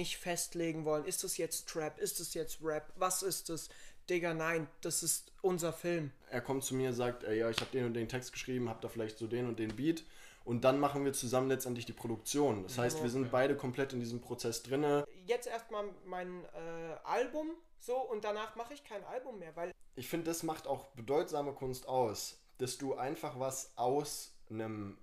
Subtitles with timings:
[0.00, 3.68] nicht festlegen wollen, ist das jetzt Trap, ist das jetzt Rap, was ist das?
[4.08, 6.10] Digga, nein, das ist unser Film.
[6.30, 8.80] Er kommt zu mir, sagt, ey, ja, ich habe den und den Text geschrieben, hab
[8.80, 10.04] da vielleicht so den und den Beat
[10.44, 12.62] und dann machen wir zusammen letztendlich die Produktion.
[12.62, 15.04] Das heißt, wir sind beide komplett in diesem Prozess drinne.
[15.26, 20.08] Jetzt erstmal mein äh, Album so und danach mache ich kein Album mehr, weil Ich
[20.08, 24.98] finde, das macht auch bedeutsame Kunst aus, dass du einfach was aus einem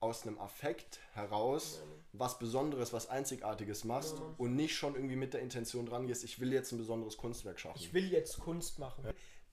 [0.00, 1.82] aus einem Affekt heraus
[2.12, 6.40] was Besonderes, was Einzigartiges machst und nicht schon irgendwie mit der Intention dran gehst, ich
[6.40, 7.78] will jetzt ein besonderes Kunstwerk schaffen.
[7.78, 9.04] ich will jetzt Kunst machen.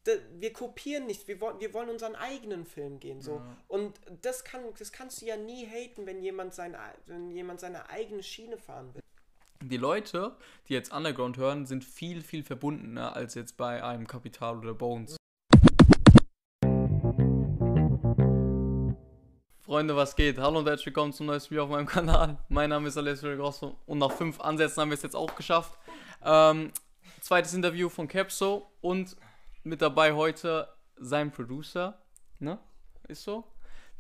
[0.08, 3.22] D- Wir kopieren nicht, wir wollen, wir wollen unseren eigenen Film gehen.
[3.22, 3.42] So.
[3.68, 6.76] Und das, kann, das kannst du ja nie haten, wenn jemand, sein,
[7.06, 9.04] wenn jemand seine eigene Schiene fahren will.
[9.64, 10.38] Die Leute,
[10.70, 15.17] die jetzt Underground hören, sind viel, viel verbundener als jetzt bei einem Kapital oder Bones.
[19.68, 20.38] Freunde, was geht?
[20.38, 22.38] Hallo und herzlich willkommen zum neuesten Video auf meinem Kanal.
[22.48, 25.78] Mein Name ist Alessio Grosso und nach fünf Ansätzen haben wir es jetzt auch geschafft.
[26.24, 26.72] Ähm,
[27.20, 29.18] zweites Interview von Capso und
[29.66, 32.02] mit dabei heute sein Producer,
[32.40, 32.60] ne?
[33.10, 33.44] Ist so?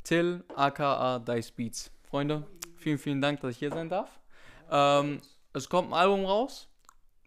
[0.05, 1.91] Till aka Dice Beats.
[2.09, 4.21] Freunde, vielen, vielen Dank, dass ich hier sein darf.
[4.71, 5.19] Ähm,
[5.51, 6.69] es kommt ein Album raus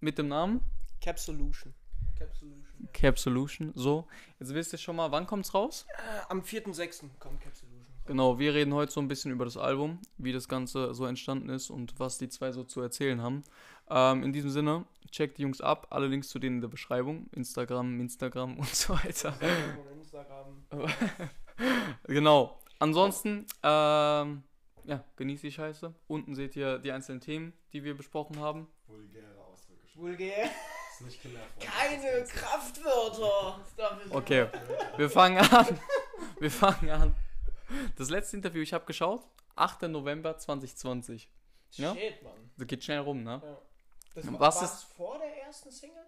[0.00, 0.62] mit dem Namen
[1.02, 1.74] Cap Solution.
[2.18, 2.88] Cap Solution.
[2.94, 3.72] Cap Solution.
[3.74, 5.84] So, jetzt wisst ihr schon mal, wann kommt's raus?
[5.90, 7.02] Äh, am 4.6.
[7.18, 7.69] kommt Cap Solution.
[8.10, 11.48] Genau, wir reden heute so ein bisschen über das Album, wie das Ganze so entstanden
[11.48, 13.44] ist und was die zwei so zu erzählen haben.
[13.88, 17.28] Ähm, in diesem Sinne, checkt die Jungs ab, alle Links zu denen in der Beschreibung,
[17.30, 19.32] Instagram, Instagram und so weiter.
[19.96, 20.66] Instagram.
[22.08, 22.60] genau.
[22.80, 24.42] Ansonsten, ähm,
[24.86, 25.94] ja, genießt die Scheiße.
[26.08, 28.66] Unten seht ihr die einzelnen Themen, die wir besprochen haben.
[28.88, 29.86] Vulgäre Ausdrücke.
[29.94, 30.50] Vulgär.
[30.94, 31.70] ist nicht kinderfreundlich.
[31.70, 33.60] Keine Kraftwörter.
[34.10, 34.48] Okay,
[34.96, 35.78] wir fangen an.
[36.40, 37.14] Wir fangen an.
[37.96, 39.22] Das letzte Interview, ich habe geschaut,
[39.56, 39.82] 8.
[39.82, 41.30] November 2020.
[41.72, 41.94] Ja?
[41.94, 42.50] Shit, Mann.
[42.56, 43.40] Das geht schnell rum, ne?
[43.44, 43.58] Ja.
[44.14, 46.04] Das Was war, was ist- vor der ersten Single?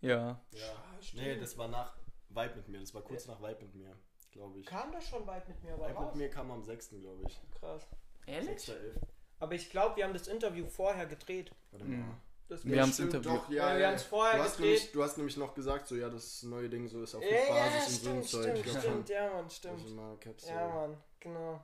[0.00, 0.40] Ja.
[0.52, 0.74] Ja.
[1.00, 1.22] stimmt.
[1.22, 1.96] Nee, das war nach
[2.28, 2.80] Vibe mit mir.
[2.80, 3.96] Das war kurz nach Vibe mit mir,
[4.30, 4.66] glaube ich.
[4.66, 6.14] Kam das schon weit mit mir Vibe mit raus?
[6.14, 6.90] mir kam am 6.
[7.00, 7.40] glaube ich.
[7.58, 7.86] Krass.
[8.26, 9.00] 6.11.
[9.38, 11.50] Aber ich glaube, wir haben das Interview vorher gedreht.
[11.70, 12.14] Warte mal.
[12.48, 13.42] Das Wir geht- haben's Stimmt, interviewt.
[13.42, 13.88] Doch, ja, Ja, wir ja.
[13.88, 16.86] haben's vorher du hast, nämlich, du hast nämlich noch gesagt, so ja, das neue Ding
[16.88, 18.58] so ist auf Ja, der ja, Basis und so ein stimmt, Zeug.
[18.58, 19.16] stimmt, stimmt, schon.
[19.16, 20.20] ja, Mann, Also stimmt.
[20.20, 20.68] Caps, Ja.
[20.68, 21.60] Mann, genau.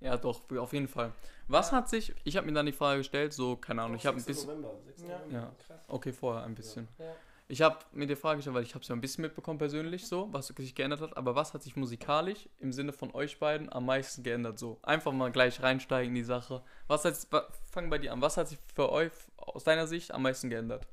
[0.00, 1.12] Ja, doch, auf jeden Fall.
[1.48, 4.16] Was hat sich, ich habe mir dann die Frage gestellt, so, keine Ahnung, ich habe
[4.16, 4.26] ein 6.
[4.26, 5.02] bisschen, November, 6.
[5.02, 5.08] Ja.
[5.18, 5.34] November.
[5.34, 5.54] Ja.
[5.66, 5.80] Krass.
[5.88, 6.88] okay, vorher ein bisschen.
[6.98, 7.14] Ja.
[7.48, 10.06] Ich habe mir die Frage gestellt, weil ich habe es ja ein bisschen mitbekommen persönlich
[10.06, 13.70] so, was sich geändert hat, aber was hat sich musikalisch im Sinne von euch beiden
[13.70, 14.78] am meisten geändert so?
[14.82, 16.62] Einfach mal gleich reinsteigen in die Sache.
[16.86, 20.12] Was hat, wa- fang bei dir an, was hat sich für euch aus deiner Sicht
[20.12, 20.86] am meisten geändert?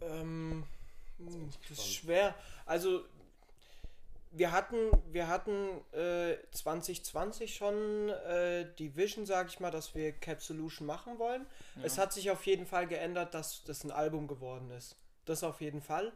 [0.00, 0.64] Ähm,
[1.18, 2.34] hm, das ist schwer.
[2.64, 3.04] Also,
[4.32, 10.12] wir hatten, wir hatten äh, 2020 schon äh, die Vision, sag ich mal, dass wir
[10.12, 11.46] Cap Solution machen wollen.
[11.80, 14.96] Es hat sich auf jeden Fall geändert, dass das ein Album geworden ist.
[15.26, 16.12] Das auf jeden Fall.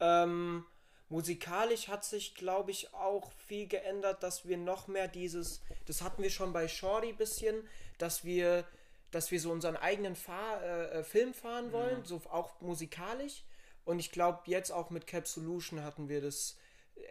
[0.00, 0.64] Ähm,
[1.08, 6.22] musikalisch hat sich, glaube ich, auch viel geändert, dass wir noch mehr dieses, das hatten
[6.22, 8.64] wir schon bei Shorty bisschen, dass wir,
[9.10, 13.42] dass wir so unseren eigenen Fahr äh, äh, Film fahren wollen, so auch musikalisch.
[13.84, 16.56] Und ich glaube, jetzt auch mit Cap Solution hatten wir das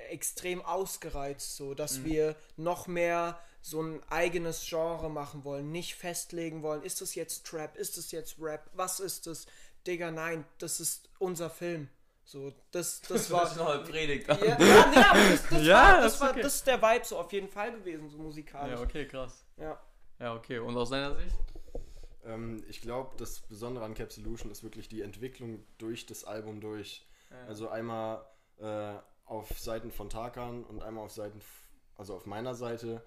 [0.10, 6.62] extrem ausgereizt, so dass wir noch mehr so ein eigenes Genre machen wollen, nicht festlegen
[6.64, 9.46] wollen, ist das jetzt Trap, ist das jetzt Rap, was ist das?
[9.88, 11.90] Digga, nein, das ist unser Film.
[12.24, 13.76] So, das, das war.
[13.76, 14.28] eine Predigt.
[14.28, 16.42] ja, ja, nee, aber das, das, Ja, war, das das, ist war okay.
[16.42, 18.80] das ist der Vibe so auf jeden Fall gewesen, so musikalisch.
[18.80, 19.46] Ja, okay, krass.
[19.58, 19.80] Ja.
[20.20, 21.36] Ja, okay, und aus deiner Sicht?
[22.26, 26.60] Ähm, ich glaube, das Besondere an Cap Solution ist wirklich die Entwicklung durch das Album
[26.60, 27.08] durch.
[27.48, 28.26] Also einmal
[28.58, 28.94] äh,
[29.26, 31.42] auf Seiten von Tarkan und einmal auf Seiten,
[31.96, 33.04] also auf meiner Seite,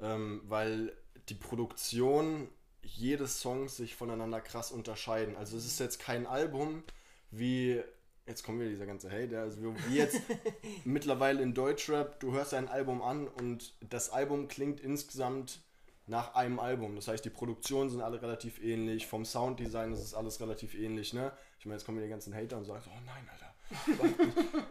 [0.00, 0.94] ähm, weil
[1.28, 2.48] die Produktion
[2.84, 5.36] jedes Songs sich voneinander krass unterscheiden.
[5.36, 6.82] Also es ist jetzt kein Album
[7.30, 7.82] wie,
[8.26, 10.20] jetzt kommt wieder dieser ganze Hate, also wie jetzt
[10.84, 15.60] mittlerweile in Deutschrap, du hörst ein Album an und das Album klingt insgesamt
[16.06, 16.94] nach einem Album.
[16.94, 21.14] Das heißt, die Produktionen sind alle relativ ähnlich, vom Sounddesign ist es alles relativ ähnlich,
[21.14, 21.32] ne?
[21.58, 23.52] Ich meine, jetzt kommen wieder die ganzen Hater und sagen, oh nein, Alter.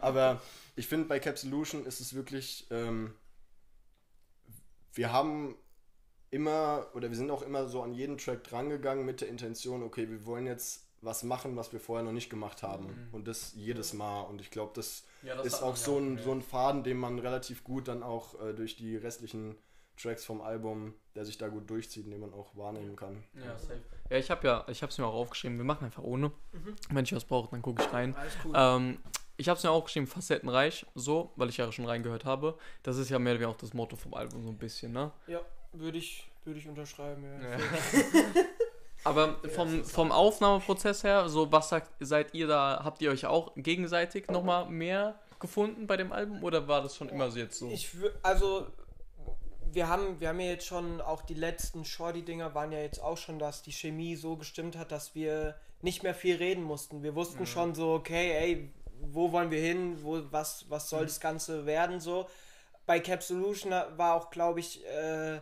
[0.00, 0.40] Aber
[0.76, 3.14] ich finde, bei Cap Solution ist es wirklich, ähm,
[4.92, 5.56] wir haben
[6.32, 10.08] immer, oder wir sind auch immer so an jeden Track drangegangen mit der Intention, okay,
[10.10, 13.08] wir wollen jetzt was machen, was wir vorher noch nicht gemacht haben.
[13.12, 14.22] Und das jedes Mal.
[14.22, 17.18] Und ich glaube, das, Ja, das ist auch so ein, so ein Faden, den man
[17.18, 19.56] relativ gut dann auch äh, durch die restlichen
[20.00, 23.22] Tracks vom Album, der sich da gut durchzieht, den man auch wahrnehmen kann.
[23.34, 23.82] Ja, safe.
[24.10, 25.58] Ja, ich habe ja, ich habe es mir auch aufgeschrieben.
[25.58, 26.32] Wir machen einfach ohne.
[26.88, 28.14] Wenn ich was brauche, dann gucke ich rein.
[28.14, 28.52] Alles cool.
[28.54, 28.98] Ähm,
[29.36, 32.56] ich habe es mir auch geschrieben, facettenreich, so, weil ich ja schon reingehört habe.
[32.84, 35.10] Das ist ja mehr oder weniger auch das Motto vom Album so ein bisschen, ne?
[35.26, 35.40] ja,
[35.72, 37.50] würde ich, würde ich unterschreiben, ja.
[37.50, 37.58] Ja.
[39.04, 43.52] Aber vom, vom Aufnahmeprozess her, so was sagt, seid ihr da, habt ihr euch auch
[43.56, 47.68] gegenseitig nochmal mehr gefunden bei dem Album oder war das schon immer so jetzt so?
[47.68, 47.90] Ich
[48.22, 48.68] also
[49.72, 53.02] wir haben wir haben ja jetzt schon auch die letzten Shorty Dinger waren ja jetzt
[53.02, 57.02] auch schon, dass die Chemie so gestimmt hat, dass wir nicht mehr viel reden mussten.
[57.02, 59.98] Wir wussten schon so, okay, ey, wo wollen wir hin?
[60.02, 62.28] Wo was was soll das ganze werden so?
[62.86, 65.40] Bei Cap Solution war auch, glaube ich, äh,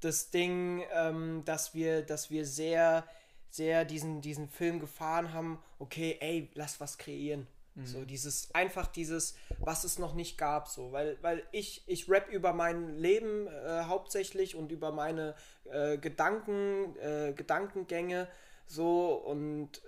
[0.00, 3.04] das Ding, ähm, dass wir, dass wir sehr,
[3.50, 7.46] sehr diesen, diesen Film gefahren haben, okay, ey, lass was kreieren.
[7.84, 12.28] So dieses, einfach dieses, was es noch nicht gab, so, weil, weil ich, ich rap
[12.28, 15.36] über mein Leben äh, hauptsächlich und über meine
[15.70, 18.26] äh, Gedanken, äh, Gedankengänge,
[18.66, 19.12] so.
[19.14, 19.80] Und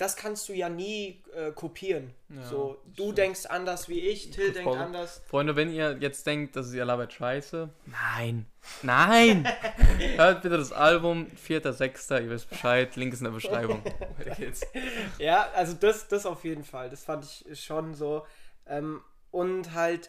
[0.00, 2.14] das kannst du ja nie äh, kopieren.
[2.30, 3.18] Ja, so, das du stimmt.
[3.18, 4.78] denkst anders wie ich, Till denkt Voll.
[4.78, 5.20] anders.
[5.26, 8.46] Freunde, wenn ihr jetzt denkt, dass ihr labert scheiße, nein,
[8.82, 9.46] nein,
[10.16, 13.84] hört bitte das Album, 4.6., ihr wisst Bescheid, Link ist in der Beschreibung.
[14.16, 14.62] Weiter geht's.
[15.18, 16.88] Ja, also das, das auf jeden Fall.
[16.88, 18.26] Das fand ich schon so.
[18.66, 20.08] Ähm, und halt,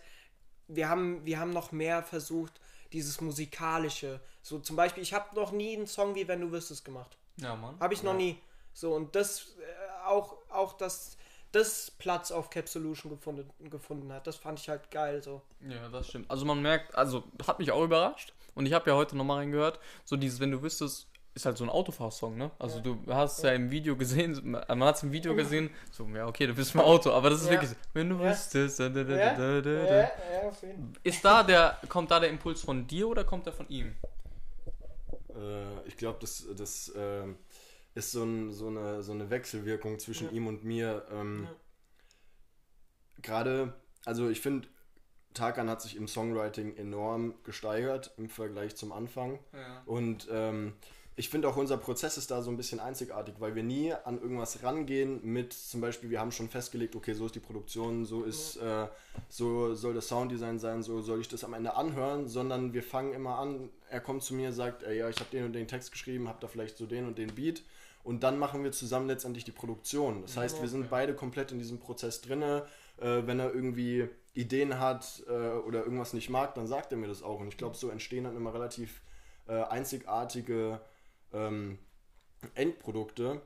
[0.70, 2.62] wir haben, wir haben noch mehr versucht,
[2.94, 4.22] dieses musikalische.
[4.42, 7.18] So zum Beispiel, ich habe noch nie einen Song wie Wenn du wüsstest gemacht.
[7.38, 7.78] Ja, Mann.
[7.80, 8.38] Habe ich noch nie.
[8.74, 11.18] So, und das äh, auch, auch dass
[11.52, 14.26] das Platz auf Cap Solution gefunden, gefunden hat.
[14.28, 15.22] Das fand ich halt geil.
[15.22, 15.42] So.
[15.60, 16.32] Ja, das stimmt.
[16.32, 18.34] Also man merkt, also hat mich auch überrascht.
[18.56, 21.64] Und ich habe ja heute nochmal reingehört, so dieses, wenn du wüsstest, ist halt so
[21.64, 22.52] ein Autofahrsong, ne?
[22.60, 22.84] Also Ja.
[22.84, 23.54] du hast ja.
[23.54, 26.82] im Video gesehen, man hat es im Video gesehen, so, ja, okay, du bist im
[26.82, 27.52] Auto, aber das ist Ja.
[27.54, 28.30] wirklich so, wenn du Ja.
[28.30, 29.96] wüsstest, da, da, da, Ja, da, da, ja, da.
[29.96, 33.54] ja, auf jeden Ist da der, kommt da der Impuls von dir oder kommt der
[33.54, 33.96] von ihm?
[35.34, 37.38] Äh, ich glaube, das, das ähm,
[37.94, 40.34] ist so, ein, so, eine, so eine Wechselwirkung zwischen Ja.
[40.34, 41.06] ihm und mir.
[41.12, 41.56] Ähm, Ja.
[43.22, 43.74] Gerade,
[44.06, 44.68] also ich finde,
[45.34, 49.40] Tarkan hat sich im Songwriting enorm gesteigert im Vergleich zum Anfang.
[49.54, 49.84] Ja.
[49.86, 50.74] Und ähm,
[51.16, 54.20] ich finde auch unser Prozess ist da so ein bisschen einzigartig, weil wir nie an
[54.20, 58.24] irgendwas rangehen mit zum Beispiel, wir haben schon festgelegt, okay, so ist die Produktion, so
[58.24, 58.88] ist, äh,
[59.30, 63.14] so soll das Sounddesign sein, so soll ich das am Ende anhören, sondern wir fangen
[63.14, 65.92] immer an, er kommt zu mir, sagt, ey, ja, ich habe den und den Text
[65.92, 67.62] geschrieben, habe da vielleicht so den und den Beat
[68.04, 70.22] und dann machen wir zusammen letztendlich die Produktion.
[70.22, 72.66] Das heißt, wir sind beide komplett in diesem Prozess drinne.
[72.98, 77.08] Äh, wenn er irgendwie Ideen hat äh, oder irgendwas nicht mag, dann sagt er mir
[77.08, 77.40] das auch.
[77.40, 79.02] Und ich glaube, so entstehen dann immer relativ
[79.48, 80.80] äh, einzigartige
[81.34, 81.78] ähm,
[82.56, 83.42] Endprodukte.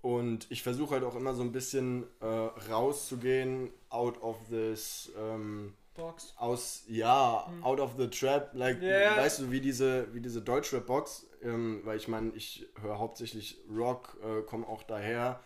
[0.00, 2.26] Und ich versuche halt auch immer so ein bisschen äh,
[2.70, 6.34] rauszugehen, out of this, ähm, Box.
[6.36, 9.16] aus, ja, out of the trap, like, Ja.
[9.16, 14.18] weißt du, wie diese, wie diese Deutschrap-Box, ähm, weil ich meine, ich höre hauptsächlich Rock,
[14.22, 15.40] äh, komme auch daher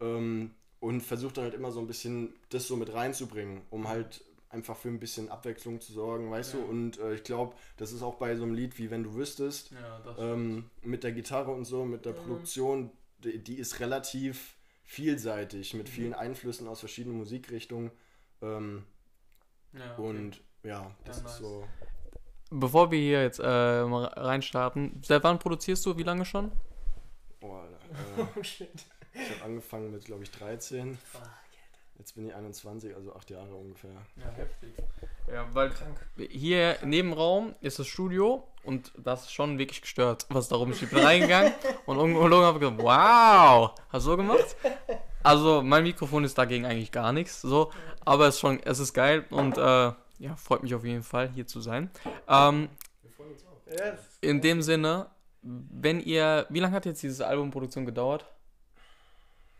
[0.00, 4.24] ähm, und versuche dann halt immer so ein bisschen das so mit reinzubringen, um halt
[4.50, 6.58] einfach für ein bisschen Abwechslung zu sorgen, weißt Ja.
[6.60, 9.14] du, und äh, ich glaube, das ist auch bei so einem Lied wie Wenn du
[9.14, 12.16] wüsstest, Ja, ähm, mit der Gitarre und so, mit der Mhm.
[12.18, 15.78] Produktion, die, die ist relativ vielseitig, Mhm.
[15.78, 17.90] mit vielen Einflüssen aus verschiedenen Musikrichtungen.
[18.42, 18.84] Ähm,
[19.72, 20.02] ja, okay.
[20.02, 21.32] und ja, das Ja, nice.
[21.32, 21.68] ist so.
[22.54, 25.96] Bevor wir hier jetzt äh, mal reinstarten, seit wann produzierst du?
[25.96, 26.52] Wie lange schon?
[27.40, 27.76] Oh, Alter,
[28.18, 28.68] äh, Oh shit.
[29.14, 30.98] ich habe angefangen mit, glaube ich, 13.
[31.98, 33.90] Jetzt bin ich 21, also acht Jahre ungefähr.
[34.16, 34.74] Ja, heftig.
[35.32, 35.96] Ja, weil Krank.
[36.30, 40.74] hier neben Raum ist das Studio und das ist schon wirklich gestört, was da bin
[40.92, 41.52] reingegangen
[41.86, 44.56] und irgendwo habe gesagt, wow, hast du so gemacht?
[45.22, 47.70] Also mein Mikrofon ist dagegen eigentlich gar nichts, so,
[48.04, 49.92] aber es ist schon, es ist geil und äh,
[50.22, 51.90] ja, freut mich auf jeden Fall hier zu sein.
[52.28, 52.68] Ähm,
[54.20, 55.08] in dem Sinne,
[55.42, 58.24] wenn ihr, wie lange hat jetzt diese Albumproduktion gedauert?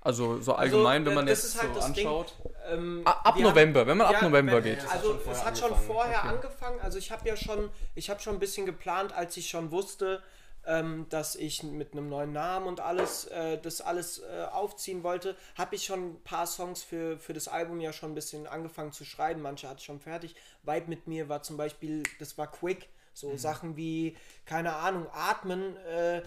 [0.01, 2.07] Also so allgemein, wenn man das jetzt ist halt so das Ding.
[2.07, 2.35] anschaut.
[2.71, 4.79] ähm, ab wir haben- November, wenn man ab Ja, November wenn- geht.
[4.79, 5.87] Ja, es hat Also schon es vorher hat schon angefangen.
[5.87, 6.29] vorher Okay.
[6.29, 6.81] angefangen.
[6.81, 10.21] Also ich habe ja schon, ich habe schon ein bisschen geplant, als ich schon wusste,
[10.67, 15.37] ähm, dass ich mit einem neuen Namen und alles, äh, das alles äh, aufziehen wollte,
[15.57, 18.93] habe ich schon ein paar Songs für, für das Album ja schon ein bisschen angefangen
[18.93, 19.43] zu schreiben.
[19.43, 20.37] Manche hatte ich schon fertig.
[20.63, 22.89] Vibe mit mir war zum Beispiel, das war quick.
[23.15, 24.17] So Sachen wie,
[24.47, 26.23] keine Ahnung, Atmen, äh,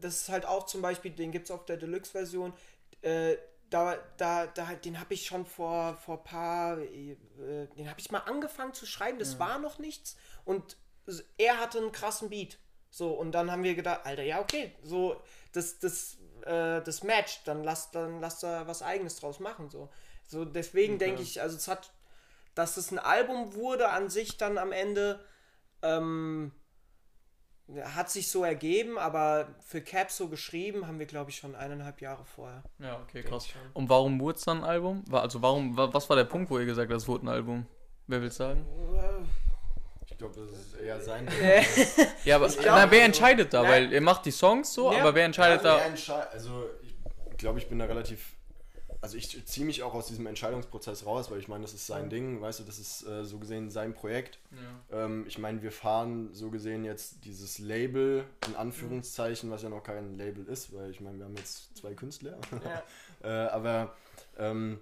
[0.00, 2.52] das ist halt auch zum Beispiel, den gibt es auf der Deluxe-Version.
[3.02, 3.36] Äh,
[3.70, 7.16] da, da, da, den habe ich schon vor, vor paar, äh,
[7.76, 10.16] den habe ich mal angefangen zu schreiben, das war noch nichts.
[10.44, 10.76] Und
[11.36, 12.58] er hatte einen krassen Beat.
[12.90, 15.20] So, und dann haben wir gedacht, Alter, ja, okay, so,
[15.52, 16.16] das, das,
[16.46, 19.68] äh, das matcht, dann lass, dann lass da was eigenes draus machen.
[19.70, 19.90] So,
[20.26, 21.92] so deswegen denke ich, also es hat,
[22.54, 25.20] dass es ein Album wurde an sich dann am Ende,
[25.82, 26.52] ähm,
[27.84, 32.00] hat sich so ergeben, aber für Cap so geschrieben haben wir, glaube ich, schon eineinhalb
[32.00, 32.62] Jahre vorher.
[32.78, 33.48] Ja, okay, krass.
[33.74, 35.04] Und warum wurde es dann ein Album?
[35.12, 37.66] Also warum, wa- was war der Punkt, wo ihr gesagt habt, es wurde ein Album?
[38.06, 38.64] Wer will sagen?
[38.94, 39.47] Äh,
[40.18, 41.28] Ich glaube, das ist eher sein.
[42.24, 43.62] ja, aber glaub, na, wer also- entscheidet da?
[43.62, 43.70] Nein.
[43.70, 44.98] Weil ihr macht die Songs so, Ja.
[44.98, 45.78] aber wer entscheidet also, da?
[45.78, 46.68] er entsche- also
[47.30, 48.32] ich glaube, ich bin da relativ.
[49.00, 52.10] Also ich ziehe mich auch aus diesem Entscheidungsprozess raus, weil ich meine, das ist sein
[52.10, 54.40] Ding, weißt du, das ist äh, so gesehen sein Projekt.
[54.90, 59.84] Ähm, ich meine, wir fahren so gesehen jetzt dieses Label, in Anführungszeichen, was ja noch
[59.84, 62.38] kein Label ist, weil ich meine, wir haben jetzt zwei Künstler.
[62.64, 62.82] Ja.
[63.46, 63.94] äh, aber
[64.36, 64.80] ähm,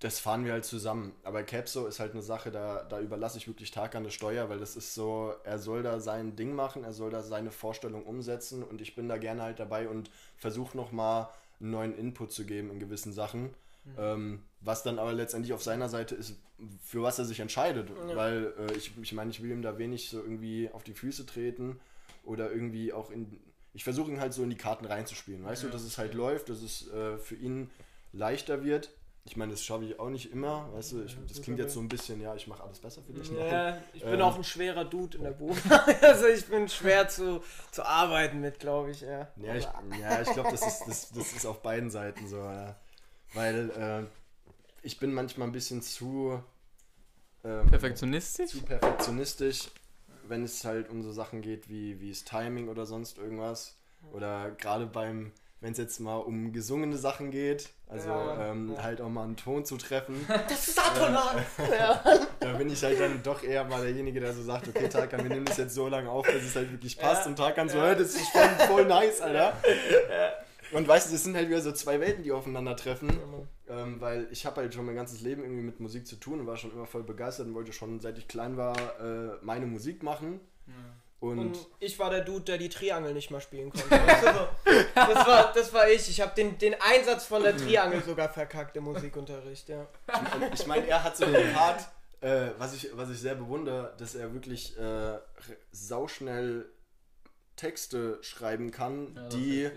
[0.00, 1.12] das fahren wir halt zusammen.
[1.24, 4.48] Aber Capso ist halt eine Sache, da, da überlasse ich wirklich Tag an das Steuer,
[4.48, 8.04] weil das ist so, er soll da sein Ding machen, er soll da seine Vorstellung
[8.04, 11.28] umsetzen und ich bin da gerne halt dabei und versuche nochmal
[11.60, 13.50] einen neuen Input zu geben in gewissen Sachen.
[13.98, 16.36] Ähm, was dann aber letztendlich auf seiner Seite ist,
[16.84, 17.90] für was er sich entscheidet.
[18.14, 21.26] Weil äh, ich, ich meine, ich will ihm da wenig so irgendwie auf die Füße
[21.26, 21.80] treten
[22.24, 23.40] oder irgendwie auch in.
[23.72, 26.48] Ich versuche ihn halt so in die Karten reinzuspielen, weißt du, dass es halt läuft,
[26.48, 27.70] dass es äh, für ihn
[28.12, 28.90] leichter wird.
[29.24, 31.80] Ich meine, das schaffe ich auch nicht immer, weißt du, ich, das klingt jetzt so
[31.80, 33.30] ein bisschen, ja, ich mache alles besser für dich.
[33.30, 34.22] Ja, ich bin Ähm.
[34.22, 35.60] auch ein schwerer Dude in der Bude.
[36.02, 39.02] also ich bin schwer zu, zu arbeiten mit, glaube ich.
[39.02, 39.68] Ja, Ja, ich,
[40.00, 42.38] ja, ich glaube, das ist, das, das ist auf beiden Seiten so.
[42.38, 42.76] Ja.
[43.34, 44.06] Weil äh,
[44.82, 46.42] ich bin manchmal ein bisschen zu,
[47.44, 48.50] ähm, Perfektionistisch?
[48.50, 49.68] zu perfektionistisch,
[50.26, 53.76] wenn es halt um so Sachen geht wie, wie das Timing oder sonst irgendwas.
[54.12, 58.82] Oder gerade beim, wenn es jetzt mal um gesungene Sachen geht, also Ja, ähm, ja.
[58.82, 61.44] halt auch mal einen Ton zu treffen, Das ist atonal.
[62.40, 65.30] da bin ich halt dann doch eher mal derjenige, der so sagt, okay, Tarkan, wir
[65.30, 67.26] nehmen das jetzt so lange auf, dass es halt wirklich passt.
[67.26, 69.54] Und Tarkan so, hört, das ist voll, voll nice, Alter.
[70.72, 73.10] Und weißt du, das sind halt wieder so zwei Welten, die aufeinandertreffen.
[73.68, 76.46] Ähm, weil ich habe halt schon mein ganzes Leben irgendwie mit Musik zu tun und
[76.46, 80.02] war schon immer voll begeistert und wollte schon, seit ich klein war, äh, meine Musik
[80.02, 80.40] machen.
[81.20, 83.88] Und, Und ich war der Dude, der die Triangel nicht mal spielen konnte.
[84.94, 86.08] Das, war, das war ich.
[86.08, 89.68] Ich habe den, den Einsatz von der Triangel sogar verkackt im Musikunterricht.
[89.68, 89.86] Ja.
[90.52, 91.88] ich meine, er hat so den Part,
[92.20, 95.18] äh, was, ich, was ich sehr bewundere, dass er wirklich äh,
[95.72, 96.66] sauschnell
[97.56, 99.70] Texte schreiben kann, die,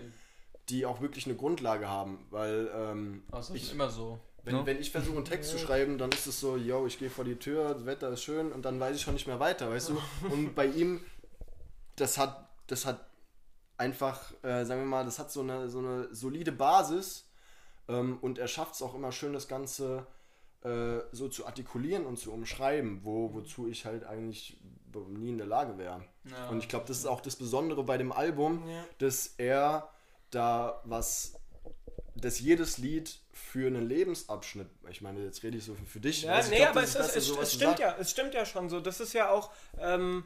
[0.70, 2.26] die auch wirklich eine Grundlage haben.
[2.30, 4.18] Weil ähm, Also das ich, ist immer so.
[4.44, 4.66] Wenn, ne?
[4.66, 7.24] wenn ich versuche, einen Text zu schreiben, dann ist es so, yo, ich gehe vor
[7.24, 9.90] die Tür, das Wetter ist schön und dann weiß ich schon nicht mehr weiter, weißt
[9.90, 9.98] du?
[10.30, 11.00] Und bei ihm,
[11.96, 13.06] das hat, das hat
[13.76, 17.28] einfach, äh, sagen wir mal, das hat so eine, so eine solide Basis
[17.88, 20.06] ähm, und er schafft es auch immer schön, das Ganze
[20.62, 24.56] äh, so zu artikulieren und zu umschreiben, wo, wozu ich halt eigentlich
[25.08, 26.04] nie in der Lage wäre.
[26.24, 26.48] Ja.
[26.48, 28.84] Und ich glaube, das ist auch das Besondere bei dem Album, Ja.
[28.98, 29.90] dass er
[30.30, 31.34] da was,
[32.14, 36.22] dass jedes Lied für einen Lebensabschnitt, ich meine, jetzt rede ich so für, für dich.
[36.22, 37.82] Ja, nee, glaub, aber es, ist es, es stimmt sagen.
[37.82, 38.78] ja, es stimmt ja schon so.
[38.80, 40.24] Das ist ja auch, ähm,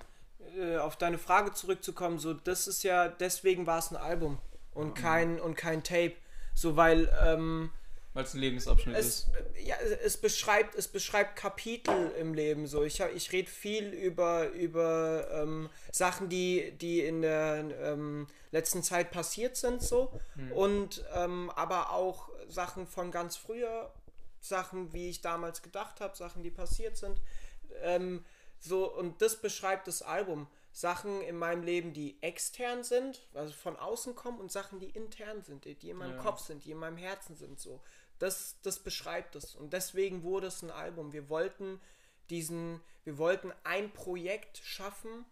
[0.58, 4.38] äh, auf deine Frage zurückzukommen, so, das ist ja, deswegen war es ein Album
[4.74, 6.14] und kein, und kein Tape.
[6.54, 7.70] So, weil, ähm,
[8.14, 9.30] Weil es ein Lebensabschnitt es, ist.
[9.64, 12.82] ja, es beschreibt, es beschreibt Kapitel im Leben so.
[12.82, 19.10] Ich, ich rede viel über, über ähm, Sachen, die, die in der ähm, letzten Zeit
[19.10, 20.12] passiert sind so.
[20.54, 23.92] Und ähm, aber auch Sachen von ganz früher,
[24.40, 27.20] Sachen, wie ich damals gedacht habe, Sachen, die passiert sind.
[28.60, 30.46] So, und das beschreibt das Album.
[30.72, 35.42] Sachen in meinem Leben, die extern sind, also von außen kommen, und Sachen, die intern
[35.42, 36.22] sind, die, die in meinem Ja.
[36.22, 37.58] Kopf sind, die in meinem Herzen sind.
[37.58, 37.80] So.
[38.18, 39.54] Das, das beschreibt es.
[39.54, 41.12] Und deswegen wurde es ein Album.
[41.12, 41.80] Wir wollten
[42.30, 45.24] diesen, wir wollten ein Projekt schaffen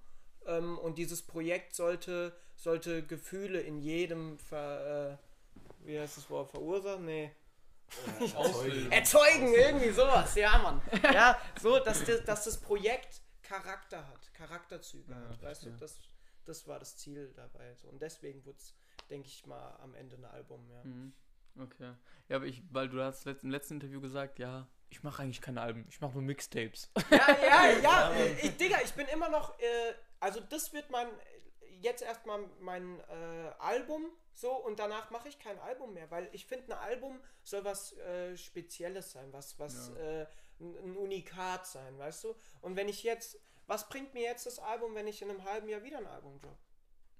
[0.46, 5.18] ähm, und dieses Projekt sollte, sollte Gefühle in jedem ver,
[5.84, 7.04] äh, wie heißt das Wort, verursachen?
[7.04, 7.30] Nee.
[8.34, 8.92] Auslösen.
[8.92, 10.80] Erzeugen, irgendwie sowas, ja, Mann.
[11.02, 15.76] Ja, so, dass, das- dass das Projekt Charakter hat, Charakterzüge Ja, hat, weißt du, verstehe.
[15.80, 15.98] das,
[16.44, 17.74] das war das Ziel dabei.
[17.76, 17.88] So.
[17.88, 18.74] Und deswegen wurde es,
[19.08, 20.82] denke ich mal, am Ende ein Album, ja.
[20.84, 21.12] Mhm.
[21.58, 21.94] Okay.
[22.28, 25.60] Ja, aber ich, weil du hast im letzten Interview gesagt, ja, ich mache eigentlich keine
[25.62, 26.90] Alben, ich mache nur Mixtapes.
[27.10, 28.12] Ja, ja, ja,
[28.42, 31.06] ich, Digga, ich bin immer noch, äh, also das wird mein,
[31.80, 36.44] jetzt erstmal mein äh, Album, so, und danach mache ich kein Album mehr, weil ich
[36.44, 40.26] finde, ein Album soll was äh, Spezielles sein, was, was, äh,
[40.60, 42.34] ein, Unikat sein, weißt du?
[42.60, 45.70] Und wenn ich jetzt, was bringt mir jetzt das Album, wenn ich in einem halben
[45.70, 46.58] Jahr wieder ein Album drop?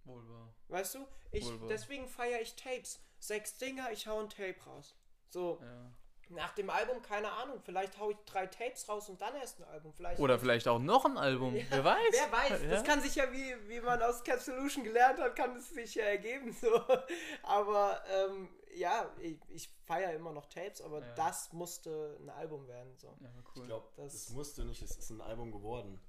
[0.05, 0.55] Wohl wahr.
[0.69, 1.07] Weißt du?
[1.33, 3.01] Ich, deswegen feiere ich Tapes.
[3.19, 4.95] Sechs Dinger, ich hau ein Tape raus.
[5.31, 5.91] So, Ja.
[6.31, 9.65] Nach dem Album, keine Ahnung, vielleicht hau ich drei Tapes raus und dann erst ein
[9.65, 9.93] Album.
[9.93, 11.99] Vielleicht Oder vielleicht auch noch ein Album, wer weiß.
[12.11, 12.69] Wer weiß, Ja?
[12.71, 15.95] das kann sich ja, wie, wie man aus Cap Solution gelernt hat, kann es sich
[15.95, 16.53] ja ergeben.
[16.53, 16.81] So.
[17.43, 21.15] Aber ähm, ja, ich, ich feiere immer noch Tapes, aber Ja.
[21.15, 22.93] das musste ein Album werden.
[22.99, 23.09] So.
[23.21, 23.63] Ja, cool.
[23.63, 26.01] Ich glaube, Das- das, musste nicht, es ist ein Album geworden.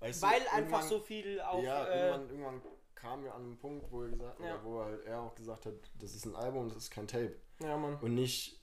[0.00, 1.62] Weißt du, Weil einfach irgendwann- so viel auf.
[1.64, 2.62] ja, äh, irgendwann, irgendwann
[2.94, 4.54] kam wir an einen Punkt, wo er gesagt, Ja.
[4.54, 7.34] oder wo halt er auch gesagt hat, das ist ein Album, das ist kein Tape.
[7.60, 7.96] ja, Mann.
[8.00, 8.60] Und nicht,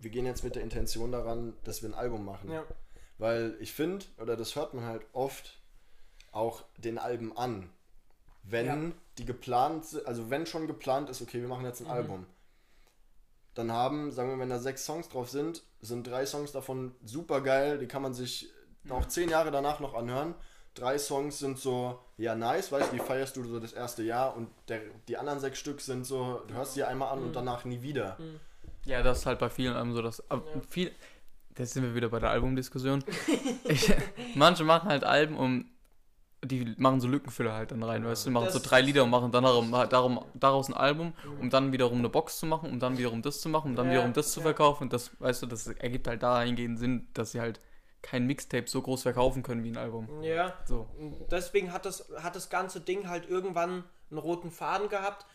[0.00, 2.50] wir gehen jetzt mit der Intention daran, dass wir ein Album machen.
[2.50, 2.64] Ja.
[3.18, 5.60] Weil ich finde, oder das hört man halt oft
[6.32, 7.70] auch den Alben an.
[8.42, 8.92] Wenn Ja.
[9.18, 12.26] die geplant, si- also wenn schon geplant ist, okay, wir machen jetzt ein Album.
[13.54, 17.40] Dann haben, sagen wir, wenn da sechs Songs drauf sind, sind drei Songs davon super
[17.42, 18.50] geil, die kann man sich
[18.88, 20.34] auch zehn Jahre danach noch anhören.
[20.74, 24.36] Drei Songs sind so, ja, nice, weißt du, die feierst du so das erste Jahr
[24.36, 27.64] und der, die anderen sechs Stück sind so, du hörst sie einmal an und danach
[27.64, 28.16] nie wieder.
[28.84, 30.92] Ja, das ist halt bei vielen Alben so, dass aber viel.
[31.56, 33.04] Jetzt sind wir wieder bei der Albumdiskussion.
[34.34, 35.66] manche machen halt Alben, um
[36.42, 39.30] die machen so Lückenfüller halt dann rein, weißt du, machen so drei Lieder und machen
[39.30, 42.96] dann darum, darum, daraus ein Album, um dann wiederum eine Box zu machen, um dann
[42.96, 44.44] wiederum das zu machen, um dann Ja, wiederum das zu ja.
[44.44, 44.84] verkaufen.
[44.84, 47.60] Und das, weißt du, das ergibt halt dahingehend Sinn, dass sie halt
[48.02, 50.22] kein Mixtape so groß verkaufen können wie ein Album.
[50.22, 50.54] Ja.
[50.64, 50.88] So.
[51.30, 55.26] Deswegen hat das, hat das ganze Ding halt irgendwann einen roten Faden gehabt.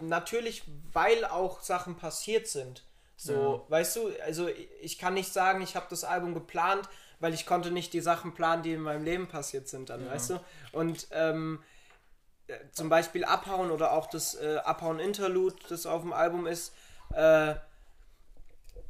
[0.00, 0.62] Natürlich,
[0.92, 2.84] weil auch Sachen passiert sind.
[3.16, 4.48] So, weißt du, also
[4.80, 6.88] ich kann nicht sagen, ich habe das Album geplant,
[7.18, 10.30] weil ich konnte nicht die Sachen planen, die in meinem Leben passiert sind dann, weißt
[10.30, 10.40] du?
[10.70, 11.60] Und ähm,
[12.46, 16.72] äh, zum Beispiel Abhauen oder auch das äh, Abhauen Interlude, das auf dem Album ist,
[17.12, 17.56] äh,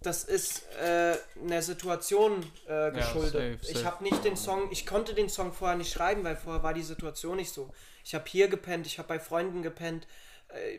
[0.03, 3.33] das ist äh, einer Situation äh, geschuldet.
[3.33, 3.85] safe, Ich safe.
[3.85, 6.83] habe nicht den Song, ich konnte den Song vorher nicht schreiben, weil vorher war die
[6.83, 7.73] Situation nicht so.
[8.05, 10.07] Ich habe hier gepennt, ich habe bei Freunden gepennt.
[10.49, 10.79] Äh,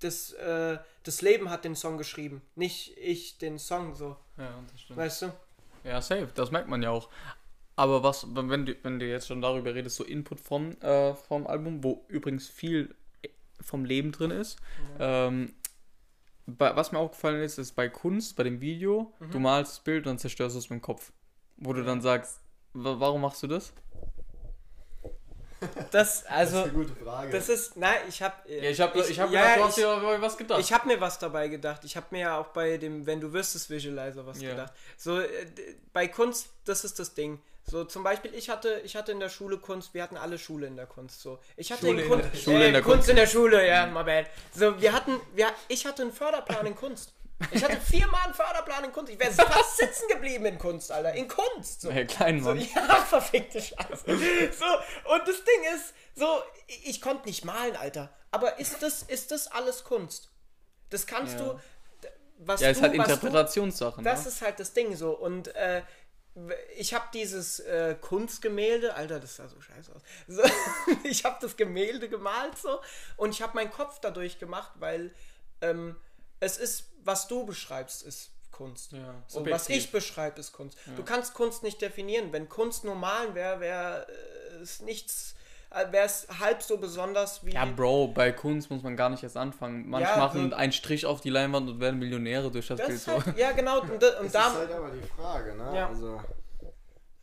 [0.00, 4.80] das, äh, das Leben hat den Song geschrieben, nicht ich den Song so, Ja, das
[4.80, 4.98] stimmt.
[4.98, 5.32] weißt du?
[5.84, 7.08] Ja, safe, das merkt man ja auch.
[7.76, 11.46] Aber was, wenn du, wenn du jetzt schon darüber redest, so Input vom, äh, vom
[11.46, 12.94] Album, wo übrigens viel
[13.60, 14.56] vom Leben drin ist.
[14.98, 15.54] Ähm,
[16.46, 20.06] bei, was mir aufgefallen ist, ist bei Kunst, bei dem Video, du malst das Bild
[20.06, 21.12] und dann zerstörst du es mit dem Kopf.
[21.56, 22.40] Wo du dann sagst,
[22.72, 23.72] wa- warum machst du das?
[25.90, 27.30] Das, also, eine gute Frage.
[27.30, 29.84] das ist, nein, ich habe Ja, ich habe ich hab ja, gedacht, du hast ich-
[29.84, 30.60] dir was gedacht.
[30.60, 31.84] Ich habe mir was dabei gedacht.
[31.84, 34.50] Ich habe mir ja auch bei dem Wenn du wüsstest Visualizer was Ja.
[34.50, 34.74] gedacht.
[34.98, 35.46] So äh,
[35.94, 37.40] bei Kunst, das ist das Ding.
[37.66, 39.94] So zum Beispiel, ich hatte, ich hatte in der Schule Kunst.
[39.94, 41.22] Wir hatten alle Schule in der Kunst.
[41.22, 43.08] So, ich hatte Schule in in Kunst, der- Schule äh, in der Kunst Kunst.
[43.10, 44.26] in der Schule, ja, my bad.
[44.54, 47.12] So, wir hatten, wir, ich hatte einen Förderplan in Kunst.
[47.50, 49.10] Ich hatte viermal einen Förderplan in Kunst.
[49.12, 51.14] Ich wäre fast sitzen geblieben in Kunst, Alter.
[51.14, 51.80] In Kunst.
[51.80, 51.90] So.
[51.90, 52.58] Hey, klein So, Mann.
[52.74, 54.04] ja, verfickte Scheiße.
[54.06, 56.26] So, und das Ding ist, so,
[56.68, 58.10] ich, ich konnte nicht malen, Alter.
[58.30, 60.30] Aber ist das, ist das alles Kunst?
[60.90, 61.44] Das kannst Ja.
[61.44, 61.60] du.
[62.38, 63.96] Was Ja, ist du, halt Interpretationssache.
[63.96, 64.10] Du, Ne?
[64.10, 65.12] das ist halt das Ding so.
[65.12, 65.82] Und äh,
[66.76, 70.02] ich habe dieses äh, Kunstgemälde, Alter, das sah so scheiße aus.
[70.26, 70.42] So,
[71.04, 72.80] ich habe das Gemälde gemalt so
[73.16, 75.14] und ich habe meinen Kopf dadurch gemacht, weil
[75.60, 75.96] ähm,
[76.40, 78.92] es ist, was du beschreibst, ist Kunst.
[78.92, 80.78] Ja, so, was ich beschreibe, ist Kunst.
[80.96, 82.32] Du kannst Kunst nicht definieren.
[82.32, 84.06] Wenn Kunst nur malen wäre, wäre
[84.62, 85.33] es nichts,
[85.90, 87.52] wäre es halb so besonders wie.
[87.52, 89.88] Ja, Bro, bei Kunst muss man gar nicht erst anfangen.
[89.88, 92.98] Manche Ja, machen einen Strich auf die Leinwand und werden Millionäre durch das, das Bild.
[92.98, 93.24] ist So.
[93.24, 93.80] halt, ja, genau.
[93.80, 95.72] Und, und Das da, ist halt aber die Frage, ne?
[95.76, 95.88] Ja.
[95.88, 96.20] Also,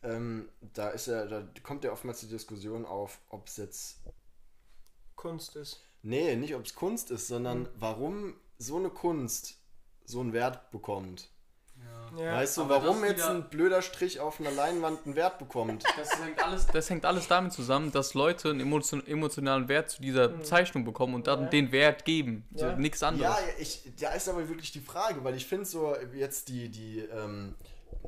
[0.04, 4.00] ähm, da ist ja, da kommt ja oftmals die Diskussion auf, ob es jetzt,
[5.16, 5.80] Kunst ist.
[6.02, 9.58] nee, nicht ob es Kunst ist, sondern warum so eine Kunst
[10.06, 11.30] so einen Wert bekommt.
[12.18, 12.34] Ja.
[12.34, 15.84] weißt du, aber warum jetzt ein blöder Strich auf einer Leinwand einen Wert bekommt?
[15.98, 20.02] Das hängt, alles, das hängt alles damit zusammen, dass Leute einen emotion emotionalen Wert zu
[20.02, 21.44] dieser Zeichnung bekommen und dann.
[21.44, 21.50] Ja.
[21.50, 22.46] den Wert geben.
[22.54, 22.76] So, Ja.
[22.76, 23.36] Nichts anderes.
[23.36, 27.00] Ja, ich, da ist aber wirklich die Frage, weil ich finde so jetzt die, die,
[27.00, 27.56] ähm,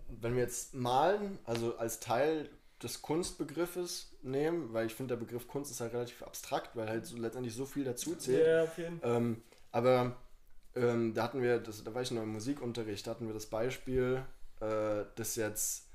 [0.07, 2.49] wenn wir jetzt malen, also als Teil
[2.81, 7.05] des Kunstbegriffes nehmen, weil ich finde, der Begriff Kunst ist halt relativ abstrakt, weil halt
[7.05, 8.45] so letztendlich so viel dazu zählt.
[8.45, 9.15] Ja, auf jeden Fall.
[9.15, 10.15] Ähm, aber
[10.75, 13.45] ähm, da hatten wir, das, da war ich noch im Musikunterricht, da hatten wir das
[13.45, 14.23] Beispiel,
[14.59, 15.87] äh, das jetzt,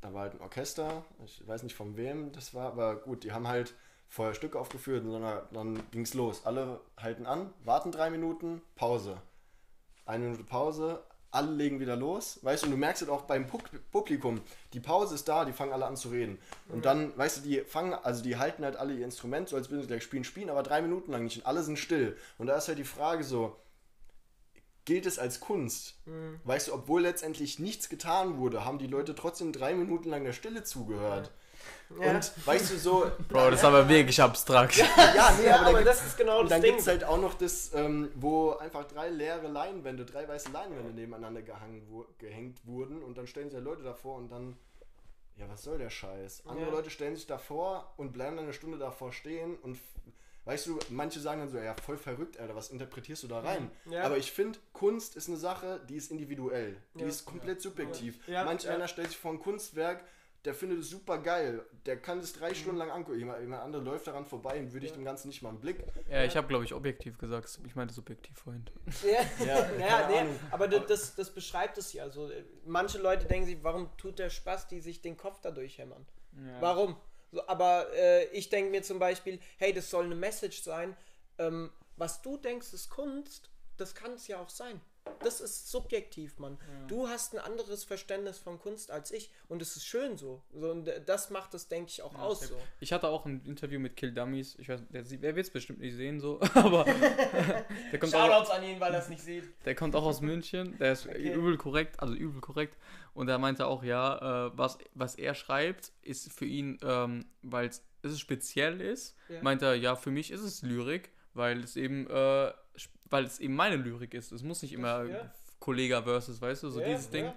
[0.00, 3.32] da war halt ein Orchester, ich weiß nicht von wem das war, aber gut, die
[3.32, 3.74] haben halt
[4.08, 6.44] vorher Stücke aufgeführt und dann, dann ging es los.
[6.44, 9.16] Alle halten an, warten drei Minuten, Pause.
[10.04, 13.46] Eine Minute Pause, alle legen wieder los, weißt du, und du merkst halt auch beim
[13.90, 14.42] Publikum,
[14.74, 16.38] die Pause ist da, die fangen alle an zu reden.
[16.68, 19.70] Und dann, weißt du, die fangen, also die halten halt alle ihr Instrument, so als
[19.70, 22.18] würden sie gleich spielen, spielen aber drei Minuten lang nicht und alle sind still.
[22.36, 23.56] Und da ist halt die Frage so,
[24.84, 25.96] gilt es als Kunst?
[26.44, 30.32] Weißt du, obwohl letztendlich nichts getan wurde, haben die Leute trotzdem drei Minuten lang der
[30.32, 31.30] Stille zugehört.
[32.00, 32.10] Ja.
[32.10, 34.76] Und weißt du so, Bro, das ist aber wirklich abstrakt.
[34.76, 34.86] ja,
[35.38, 36.70] nee, Ja, aber, aber da das ist genau und das dann Ding.
[36.72, 40.92] gibt es halt auch noch das, ähm, wo einfach drei leere Leinwände, drei weiße Leinwände
[40.92, 44.56] nebeneinander gehangen, wo, gehängt wurden und dann stellen sich ja Leute davor und dann,
[45.36, 46.44] ja, was soll der Scheiß?
[46.46, 46.72] Andere Ja.
[46.72, 49.78] Leute stellen sich davor und bleiben dann eine Stunde davor stehen und
[50.44, 53.70] weißt du, manche sagen dann so, ja, voll verrückt, Alter, was interpretierst du da rein?
[53.86, 54.02] Ja.
[54.04, 57.06] Aber ich finde, Kunst ist eine Sache, die ist individuell, die Ja.
[57.06, 58.18] ist komplett subjektiv.
[58.26, 58.74] Ja, Manch ja.
[58.74, 60.04] einer stellt sich vor ein Kunstwerk,
[60.44, 61.64] der findet es super geil.
[61.86, 63.16] Der kann es drei Stunden lang angucken.
[63.20, 65.84] Jemand, jemand andere läuft daran vorbei und würde ich dem Ganzen nicht mal einen Blick.
[66.10, 67.60] Ja, ich habe, glaube ich, objektiv gesagt.
[67.64, 68.64] Ich meinte subjektiv vorhin.
[69.04, 72.02] Ja, Ja, ja, keine nee, aber das, das, das beschreibt es ja.
[72.02, 75.78] Also, äh, manche Leute denken sich, warum tut der Spaß, die sich den Kopf dadurch
[75.78, 76.04] hämmern?
[76.58, 76.96] Warum?
[77.32, 80.96] So, aber äh, ich denke mir zum Beispiel, hey, das soll eine Message sein.
[81.38, 84.80] Ähm, was du denkst, ist Kunst, das kann es ja auch sein.
[85.24, 86.58] Das ist subjektiv, Mann.
[86.88, 90.42] Du hast ein anderes Verständnis von Kunst als ich und es ist schön so.
[90.52, 92.40] so und das macht es, denke ich, auch aus.
[92.48, 92.56] So.
[92.80, 94.56] Ich hatte auch ein Interview mit Kill Dummies.
[94.58, 96.84] Ich weiß, der, der wird es bestimmt nicht sehen, so, aber
[97.92, 99.44] der, kommt auch, Shoutouts an ihn, weil er es nicht sieht.
[99.64, 100.76] der kommt auch aus München.
[100.78, 101.32] Der ist Okay.
[101.32, 102.76] übel korrekt, also übel korrekt.
[103.14, 107.68] Und er meinte auch, ja, äh, was, was er schreibt, ist für ihn, ähm, weil
[108.02, 109.42] es speziell ist, Ja.
[109.42, 112.52] meint er, ja, für mich ist es Lyrik, weil es eben, äh,
[113.06, 114.32] weil es eben meine Lyrik ist.
[114.32, 115.32] Es muss nicht immer ja.
[115.60, 117.26] Kollega versus, weißt du, so Ja, dieses Ding.
[117.26, 117.34] ja.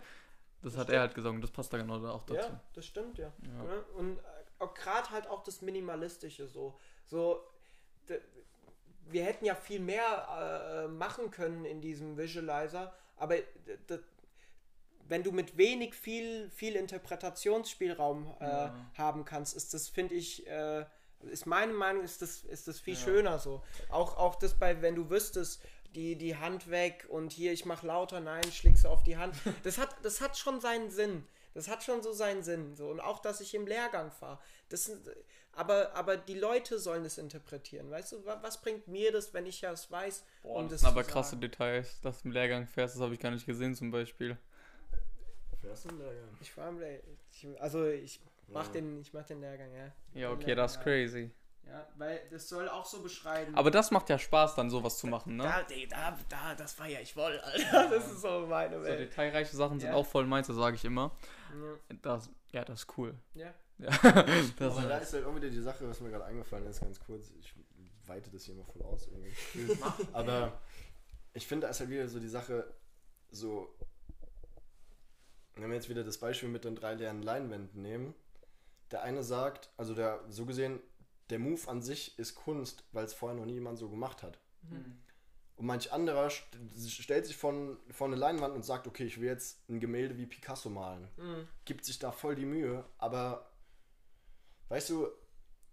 [0.62, 2.50] Das, Das hat er halt gesagt und das passt da genau auch dazu.
[2.50, 3.32] Ja, das stimmt ja.
[3.96, 6.80] Und äh, gerade halt auch das Minimalistische so.
[7.06, 7.44] So,
[9.08, 13.36] wir hätten ja viel mehr äh, machen können in diesem Visualizer, aber
[15.08, 20.86] wenn du mit wenig viel, viel Interpretationsspielraum äh, haben kannst, ist das, finde ich, äh,
[21.32, 23.00] ist meine Meinung, ist das, ist das viel Ja.
[23.00, 23.64] schöner so.
[23.90, 25.62] Auch, auch das bei, wenn du wüsstest,
[25.96, 29.34] die, die Hand weg und hier, ich mach lauter, nein, schlägst du auf die Hand.
[29.64, 31.26] Das hat, das hat schon seinen Sinn.
[31.54, 32.76] Das hat schon so seinen Sinn.
[32.76, 32.90] So.
[32.90, 34.40] Und auch, dass ich im Lehrgang fahre.
[34.68, 35.10] Das sind,
[35.54, 37.90] aber, aber die Leute sollen es interpretieren.
[37.90, 40.26] Weißt du, wa- was bringt mir das, wenn ich ja es weiß?
[40.44, 41.42] Boah, um das sind zu aber krasse sagen?
[41.42, 44.38] Details, dass du im Lehrgang fährst, das habe ich gar nicht gesehen zum Beispiel.
[45.62, 46.28] Fährst du im Lehrgang?
[46.42, 47.00] Ich war im Lehr
[47.32, 48.72] ich, Also, ich mach, Ja.
[48.74, 49.92] den, ich mach den Lehrgang, ja.
[50.14, 51.32] Ja, okay, das ist crazy.
[51.68, 53.56] Ja, weil das soll auch so beschreiben.
[53.56, 55.44] Aber das macht ja Spaß, dann sowas zu machen, ne?
[55.44, 57.90] da, da, da, das feier ich voll, Alter.
[57.90, 59.00] Das ist so meine So Welt.
[59.00, 59.96] detailreiche Sachen sind Ja.
[59.96, 61.12] auch voll meins, das sage ich immer.
[61.90, 61.96] Ja.
[62.04, 63.16] Das, ja, das ist cool.
[63.34, 63.52] Ja.
[63.80, 63.90] Ja,
[64.60, 67.00] das Aber da ist halt auch wieder die Sache, was mir gerade eingefallen ist, ganz
[67.00, 67.32] kurz.
[67.40, 67.54] Ich
[68.06, 69.34] weite das hier mal voll aus irgendwie.
[70.14, 70.62] Aber
[71.34, 72.74] ich finde, da ist halt wieder so die Sache,
[73.32, 73.76] so,
[75.56, 78.14] wenn wir jetzt wieder das Beispiel mit den drei leeren Leinwänden nehmen,
[78.96, 80.80] der eine sagt, also der, so gesehen,
[81.30, 84.40] der Move an sich ist Kunst, weil es vorher noch nie jemand so gemacht hat.
[85.58, 86.48] Und manch anderer st
[86.88, 90.26] stellt sich von, vor eine Leinwand und sagt, okay, ich will jetzt ein Gemälde wie
[90.26, 91.10] Picasso malen.
[91.18, 91.46] Mhm.
[91.66, 93.52] Gibt sich da voll die Mühe, aber
[94.70, 95.10] weißt du,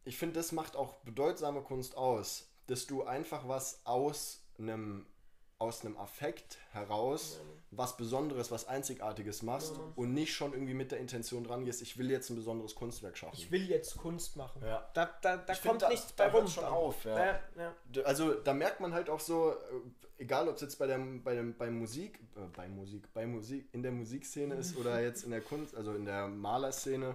[0.04, 5.06] ich finde, das macht auch bedeutsame Kunst aus, dass du einfach was aus einem
[5.62, 7.38] aus einem Affekt heraus
[7.74, 9.82] was Besonderes, was Einzigartiges machst Ja.
[9.96, 13.16] und nicht schon irgendwie mit der Intention dran gehst, ich will jetzt ein besonderes Kunstwerk
[13.16, 13.34] schaffen.
[13.38, 14.60] Ich will jetzt Kunst machen.
[14.62, 14.86] Ja.
[14.92, 16.46] Da, da, da find, kommt da- nichts da bei rum.
[16.48, 17.40] schon auf, ja.
[18.04, 19.54] Also da merkt man halt auch so, äh,
[20.22, 23.66] egal ob es jetzt bei der, bei dem, bei Musik, äh, bei Musik, bei Musik,
[23.72, 27.14] in der Musikszene ist oder jetzt in der Kunst, also in der Malerszene,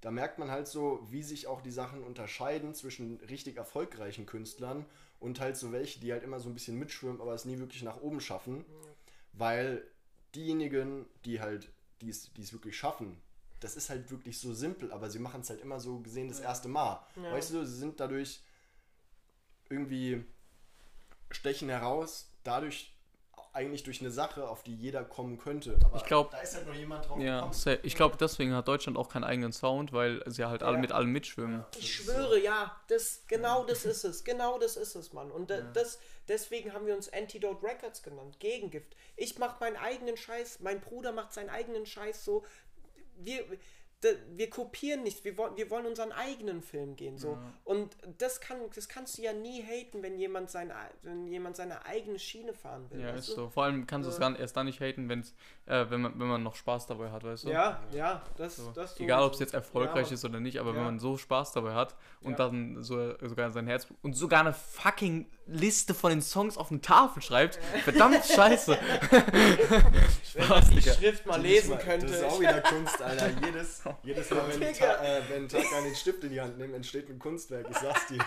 [0.00, 4.86] da merkt man halt so, wie sich auch die Sachen unterscheiden zwischen richtig erfolgreichen Künstlern
[5.20, 7.82] und halt so welche, die halt immer so ein bisschen mitschwimmen, aber es nie wirklich
[7.82, 8.64] nach oben schaffen,
[9.32, 9.86] weil
[10.34, 13.20] diejenigen, die halt, die es, die es wirklich schaffen,
[13.60, 16.40] das ist halt wirklich so simpel, aber sie machen es halt immer so gesehen das
[16.40, 17.06] erste Mal.
[17.16, 17.32] Ja.
[17.32, 18.40] Weißt du, sie sind dadurch
[19.68, 20.24] irgendwie
[21.30, 22.92] stechen heraus, dadurch
[23.52, 25.78] eigentlich durch eine Sache, auf die jeder kommen könnte.
[25.84, 27.78] Aber Ich glaub- da ist halt noch jemand drauf Ja, gekommen.
[27.82, 30.80] ich glaube, deswegen hat Deutschland auch keinen eigenen Sound, weil sie halt alle Ja.
[30.80, 31.64] mit allem mitschwimmen.
[31.78, 34.22] Ich schwöre, ja, das, genau das ist es.
[34.24, 35.30] Genau das ist es, Mann.
[35.32, 38.38] Und da, das, deswegen haben wir uns Antidote Records genannt.
[38.38, 38.94] Gegengift.
[39.16, 42.44] Ich mach meinen eigenen Scheiß, mein Bruder macht seinen eigenen Scheiß so.
[43.16, 43.44] Wir,
[44.34, 47.18] wir kopieren nichts, wir wollen, wir wollen unseren eigenen Film gehen.
[47.18, 47.36] So.
[47.64, 51.84] Und das, kann, das kannst du ja nie haten, wenn jemand, sein, wenn jemand seine
[51.84, 53.00] eigene Schiene fahren will.
[53.02, 53.34] Ja, ist du?
[53.34, 53.48] so.
[53.50, 54.28] Vor allem kannst du es Ja.
[54.30, 55.34] gar erst dann nicht haten, wenn's,
[55.66, 57.50] äh, wenn, man, wenn man noch Spaß dabei hat, weißt du?
[57.50, 58.70] Ja, ja, das, So.
[58.72, 60.76] das Egal, ob es jetzt erfolgreich Ja, ist oder nicht, aber Ja.
[60.76, 62.36] wenn man so Spaß dabei hat und Ja.
[62.38, 66.80] dann so, sogar sein Herz und sogar eine fucking Liste von den Songs auf eine
[66.80, 68.78] Tafel schreibt, verdammt scheiße.
[70.34, 70.92] Wenn man die Digga.
[70.94, 72.06] Schrift mal lesen ist- könnte.
[72.06, 73.30] Das ist auch wieder Kunst, Alter.
[73.44, 74.74] Jedes, jedes Mal, wenn.
[74.74, 77.66] Ta äh, wenn Taka den Stift in die Hand nimmt, entsteht ein Kunstwerk.
[77.70, 78.18] Ich sag's dir.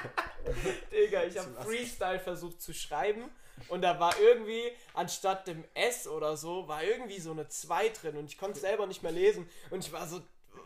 [0.91, 3.29] Digga, ich habe Freestyle versucht zu schreiben
[3.69, 8.17] und da war irgendwie, anstatt dem S oder so, war irgendwie so eine 2 drin
[8.17, 10.19] und ich konnte es selber nicht mehr lesen und ich war so,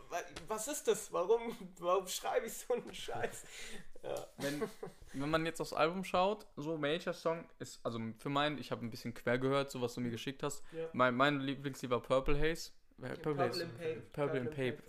[0.08, 1.12] wa- was ist das?
[1.12, 3.44] Warum, warum schreibe ich so einen Scheiß?
[4.02, 4.26] Ja.
[4.38, 4.62] wenn,
[5.12, 8.86] wenn man jetzt aufs Album schaut, so Major Song ist, also für meinen, ich habe
[8.86, 10.62] ein bisschen quer gehört, so was du mir geschickt hast.
[10.72, 10.88] Ja.
[10.92, 12.70] Mein, mein Lieblingslied war Purple Haze.
[13.00, 13.66] Äh, Purple, Purple Haze.
[14.12, 14.82] Purple and Pape.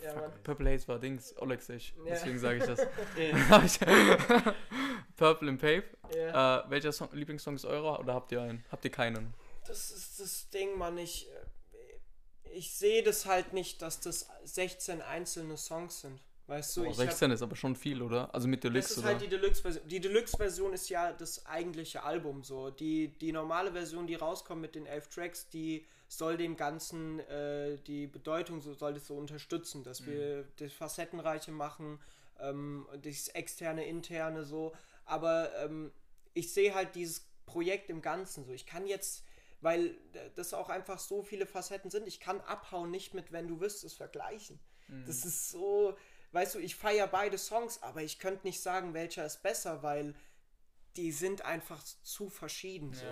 [0.44, 1.94] Purple Haze war Dings, Olexich.
[1.98, 2.12] Ja.
[2.12, 2.80] Deswegen sage ich das.
[5.16, 5.84] Purple and Pape.
[6.16, 6.62] Ja.
[6.62, 8.66] Äh, welcher Song, Lieblingssong ist eurer oder habt ihr einen?
[8.72, 9.34] Habt ihr keinen?
[9.68, 10.98] Das ist das Ding, Mann.
[10.98, 16.20] Ich, äh, ich sehe das halt nicht, dass das 16 einzelne Songs sind.
[16.50, 18.34] Weißt du, Oh, ich 16 ist aber schon viel, oder?
[18.34, 19.08] Also mit hab, das Deluxe, ist oder?
[19.08, 19.88] halt die Deluxe-Version.
[19.88, 22.72] Die Deluxe-Version ist ja das eigentliche Album so.
[22.72, 27.78] Die, die normale Version, die rauskommt mit den elf Tracks, die soll dem Ganzen äh,
[27.86, 32.00] die Bedeutung so soll das so unterstützen, dass wir das Facettenreiche machen,
[32.40, 34.74] ähm, das externe, interne so.
[35.06, 35.92] Aber ähm,
[36.34, 38.54] ich sehe halt dieses Projekt im Ganzen so.
[38.54, 39.24] Ich kann jetzt,
[39.62, 39.96] weil
[40.36, 43.96] das auch einfach so viele Facetten sind, ich kann abhauen nicht mit, wenn du wüsstest,
[43.98, 44.60] vergleichen.
[45.06, 45.96] Das ist so,
[46.32, 50.14] weißt du, ich feiere beide Songs, aber ich könnte nicht sagen, welcher ist besser, weil
[50.96, 52.94] die sind einfach zu verschieden.
[52.94, 53.06] So.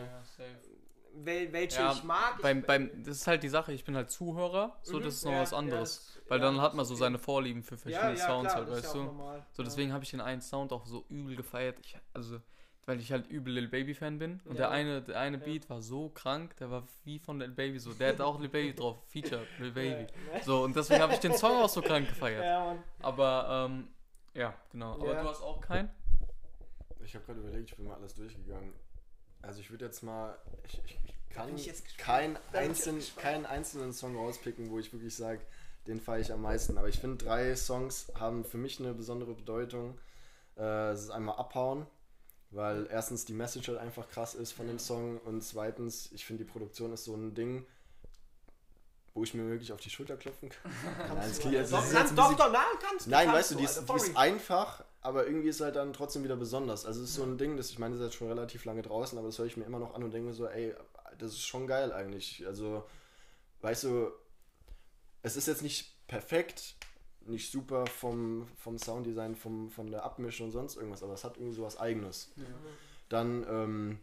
[1.14, 2.36] Wel welche Ja, ich mag.
[2.38, 5.16] ich, beim, beim, das ist halt die Sache, ich bin halt Zuhörer, so Mhm, das
[5.16, 5.96] ist noch ja, was ja, anderes.
[5.96, 8.84] das- weil ja, dann hat man so seine Vorlieben für verschiedene Sounds halt, das ist
[8.84, 9.06] weißt ja du?
[9.06, 9.46] normal.
[9.54, 9.70] So, ja.
[9.70, 11.80] deswegen habe ich den einen Sound auch so übel gefeiert.
[11.80, 12.40] Ich, also,
[12.88, 14.40] weil ich halt übel Lil Baby Fan bin.
[14.46, 14.62] Und Ja.
[14.62, 15.44] der eine, der eine Ja.
[15.44, 17.94] Beat war so krank, der war wie von Lil Baby so.
[17.94, 20.08] Der hat auch Lil Baby drauf, Feature, Lil Baby.
[20.34, 20.44] Ja.
[20.44, 22.44] So, und deswegen habe ich den Song auch so krank gefeiert.
[22.44, 22.84] Ja, Mann.
[23.02, 23.88] Aber, ähm,
[24.34, 24.94] ja, genau.
[24.94, 25.22] Aber Ja.
[25.22, 25.90] du hast auch keinen?
[27.04, 28.74] Ich habe gerade überlegt, ich bin mal alles durchgegangen.
[29.42, 32.06] Also ich würde jetzt mal, ich, ich, ich kann bin ich jetzt gespannt.
[32.06, 33.24] kein Da bin ich einzeln, jetzt gespannt.
[33.24, 35.42] keinen einzelnen Song rauspicken, wo ich wirklich sage,
[35.88, 36.78] den feiere ich am meisten.
[36.78, 39.98] Aber ich finde, drei Songs haben für mich eine besondere Bedeutung.
[40.58, 41.86] Äh, Es ist einmal Abhauen,
[42.52, 46.44] weil erstens die Message halt einfach krass ist von dem Song und zweitens, ich finde
[46.46, 47.66] die Produktion ist so ein Ding,
[49.14, 50.72] wo ich mir wirklich auf die Schulter klopfen kann.
[51.16, 53.64] Nein, es klingt jetzt- Doch, kannst, doch, doch, nein, kannst Nein, kannst weißt du, die
[53.64, 56.86] ist, Alter, die ist einfach, aber irgendwie ist halt dann trotzdem wieder besonders.
[56.86, 58.82] Also es ist so ein Ding, das ich meine, das ist jetzt schon relativ lange
[58.84, 60.74] draußen, aber das höre ich mir immer noch an und denke mir so, ey,
[61.18, 62.46] das ist schon geil eigentlich.
[62.46, 62.86] Also,
[63.62, 64.12] weißt du,
[65.24, 66.76] es ist jetzt nicht perfekt,
[67.28, 71.38] nicht super vom, vom Sounddesign, vom, von der Abmischung und sonst irgendwas, aber es hat
[71.38, 72.32] irgendwie so was Eigenes.
[73.10, 74.00] Dann ähm,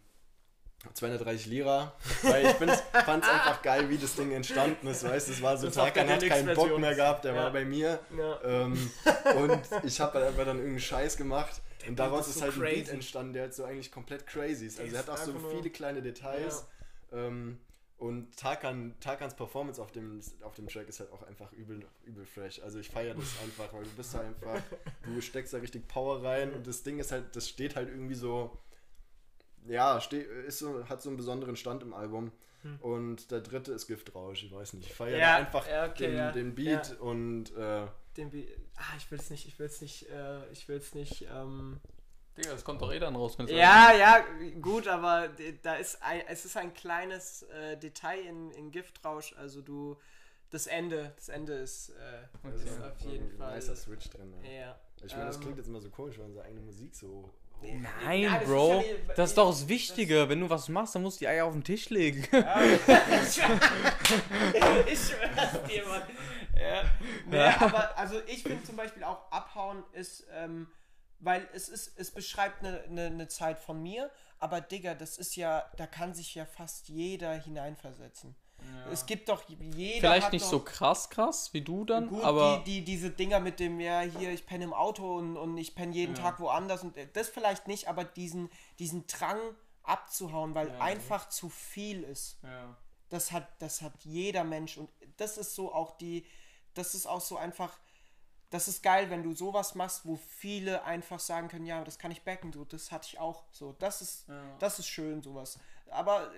[0.92, 2.70] 230 Lira, weil ich fand
[3.24, 5.84] es einfach geil, wie das Ding entstanden ist, weißt du, es war so, Das der
[5.84, 7.44] Tarkan hat keinen Bock mehr gehabt, der Ja.
[7.44, 8.40] war bei mir Ja.
[8.44, 8.90] ähm,
[9.36, 12.42] und ich habe halt einfach dann irgendeinen Scheiß gemacht und Beat daraus ist ist so
[12.42, 12.90] halt ein Beat crazy.
[12.92, 14.78] entstanden, der halt so eigentlich komplett crazy ist.
[14.78, 16.66] Der Also er hat auch so viele kleine Details
[17.12, 17.58] ähm,
[18.04, 22.26] und Tarkan, Tarkans Performance auf dem, auf dem Track ist halt auch einfach übel, übel
[22.26, 22.60] fresh.
[22.60, 24.60] Also ich feiere das einfach, weil du bist da einfach,
[25.04, 28.14] du steckst da richtig Power rein und das Ding ist halt, das steht halt irgendwie
[28.14, 28.58] so,
[29.66, 32.30] ja, ste ist so, hat so einen besonderen Stand im Album.
[32.80, 34.86] Und der dritte ist Giftrausch, ich weiß nicht.
[34.88, 35.20] Ich feiere Hm.
[35.20, 36.32] Ja, einfach ja, okay, den, ja.
[36.32, 37.86] den Beat und äh,
[38.16, 40.94] Den Be ah, ich will es nicht, ich will es nicht, äh, ich will es
[40.94, 41.80] nicht, ähm,
[42.36, 44.24] Digga, das kommt doch eh dann raus, Ja, ja,
[44.60, 45.28] gut, aber
[45.62, 49.96] da ist ein, es ist ein kleines äh, Detail in, in Giftrausch, also du,
[50.50, 51.92] das Ende, das Ende ist, äh,
[52.42, 53.54] das ist ist auf jeden ein Fall.
[53.54, 54.34] nicer Switch drin.
[54.42, 54.50] Ja.
[54.50, 54.76] Ja.
[55.04, 57.30] Ich meine, das Ähm, klingt jetzt immer so komisch, wenn unsere eigene Musik so.
[57.62, 58.72] Nein, Ja, das ist Bro.
[58.74, 60.28] ja die- das ist doch das Wichtige.
[60.28, 62.22] Wenn du was machst, dann musst du die Eier auf den Tisch legen.
[62.22, 62.28] ich
[64.98, 66.02] schwör's dir, Mann.
[66.56, 66.82] Ja.
[67.26, 70.66] Nee, aber also ich finde zum Beispiel auch Abhauen ist, ähm,
[71.20, 75.36] weil es ist, es beschreibt eine, eine, eine Zeit von mir, aber Digga, das ist
[75.36, 78.34] ja, da kann sich ja fast jeder hineinversetzen.
[78.90, 80.00] Es gibt doch jeder.
[80.00, 83.10] Vielleicht hat nicht doch, so krass krass wie du dann, Gut, aber die, die, diese
[83.10, 86.22] Dinger mit dem, ja, hier, ich penne im Auto und, und ich penne jeden Ja.
[86.22, 89.38] Tag woanders und äh, das vielleicht nicht, aber diesen, diesen Drang
[89.82, 90.78] abzuhauen, weil Ja.
[90.80, 92.38] einfach zu viel ist.
[92.42, 92.76] ja.
[93.10, 96.26] Das hat, das hat jeder Mensch und das ist so auch die,
[96.72, 97.78] das ist auch so einfach,
[98.54, 102.12] das ist geil, wenn du sowas machst, wo viele einfach sagen können, ja, das kann
[102.12, 104.42] ich backen, so, das hatte ich auch, so, das ist, Ja.
[104.60, 105.58] das ist schön, sowas.
[105.90, 106.30] Aber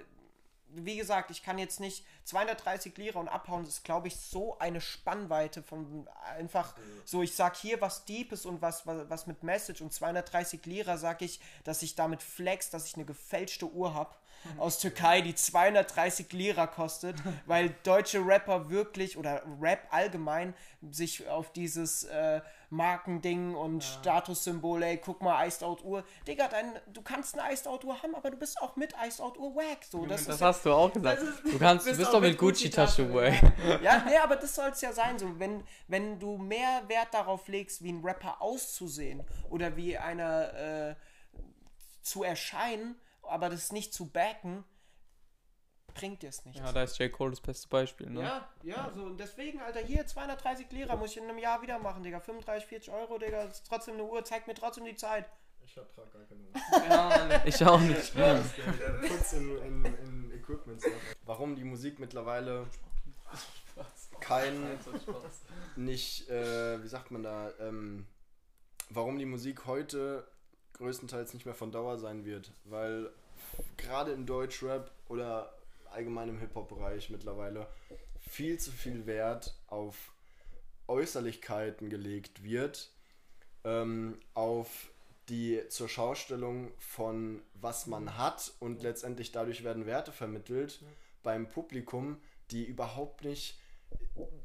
[0.70, 4.59] wie gesagt, ich kann jetzt nicht 230 Lira und abhauen, das ist, glaube ich, so
[4.59, 6.74] eine Spannweite von einfach
[7.05, 10.96] so, ich sag hier was Deepes und was, was, was mit Message und 230 Lira
[10.96, 14.14] sag ich, dass ich damit flex, dass ich eine gefälschte Uhr habe
[14.59, 20.55] aus Türkei, die 230 Lira kostet, weil deutsche Rapper wirklich oder Rap allgemein
[20.90, 26.05] sich auf dieses äh, Markending und Statussymbol, ey, guck mal, Iced Out Uhr.
[26.27, 29.20] Digga, dein, du kannst eine Iced Out Uhr haben, aber du bist auch mit Iced
[29.20, 29.85] Out Uhr wack.
[29.88, 31.22] So, das Das, hast du auch gesagt.
[31.22, 33.81] ist- Du kannst, du bist bist auch doch mit Gucci-Tasche, Gucci-Tasche, way.
[33.83, 35.18] ja, nee, aber das soll es ja sein.
[35.18, 40.55] So, wenn, wenn du mehr Wert darauf legst, wie ein Rapper auszusehen oder wie einer
[40.55, 40.94] äh,
[42.03, 42.96] zu erscheinen,
[43.29, 44.65] aber das nicht zu backen,
[45.95, 46.61] bringt dir es nichts.
[46.61, 47.11] Ja, da ist J.
[47.11, 48.23] Cole das beste Beispiel, ne?
[48.23, 51.79] Ja, ja, so und deswegen, Alter, hier 230 Lira muss ich in einem Jahr wieder
[51.79, 52.21] machen, Digga.
[52.21, 55.29] 35, 40 Euro, Digga, das ist trotzdem eine Uhr, zeigt mir trotzdem die Zeit.
[55.65, 58.12] Ich hab gar keine Ich auch nicht.
[59.09, 60.83] Kurz in, in, in Equipment.
[61.25, 62.67] Warum die Musik mittlerweile
[64.21, 64.79] kein,
[65.77, 68.07] nicht, äh, wie sagt man da, ähm,
[68.91, 70.27] warum die Musik heute
[70.79, 72.53] größtenteils nicht mehr von Dauer sein wird.
[72.65, 73.11] Weil
[73.77, 75.55] gerade im Deutschrap oder
[75.91, 77.67] allgemein im Hip-Hop-Bereich mittlerweile
[78.21, 80.12] viel zu viel Wert auf
[80.89, 82.91] Äußerlichkeiten gelegt wird,
[83.65, 84.91] ähm, auf
[85.29, 90.81] die zur Schaustellung von was man hat und letztendlich dadurch werden Werte vermittelt
[91.23, 92.19] beim Publikum,
[92.53, 93.59] die überhaupt nicht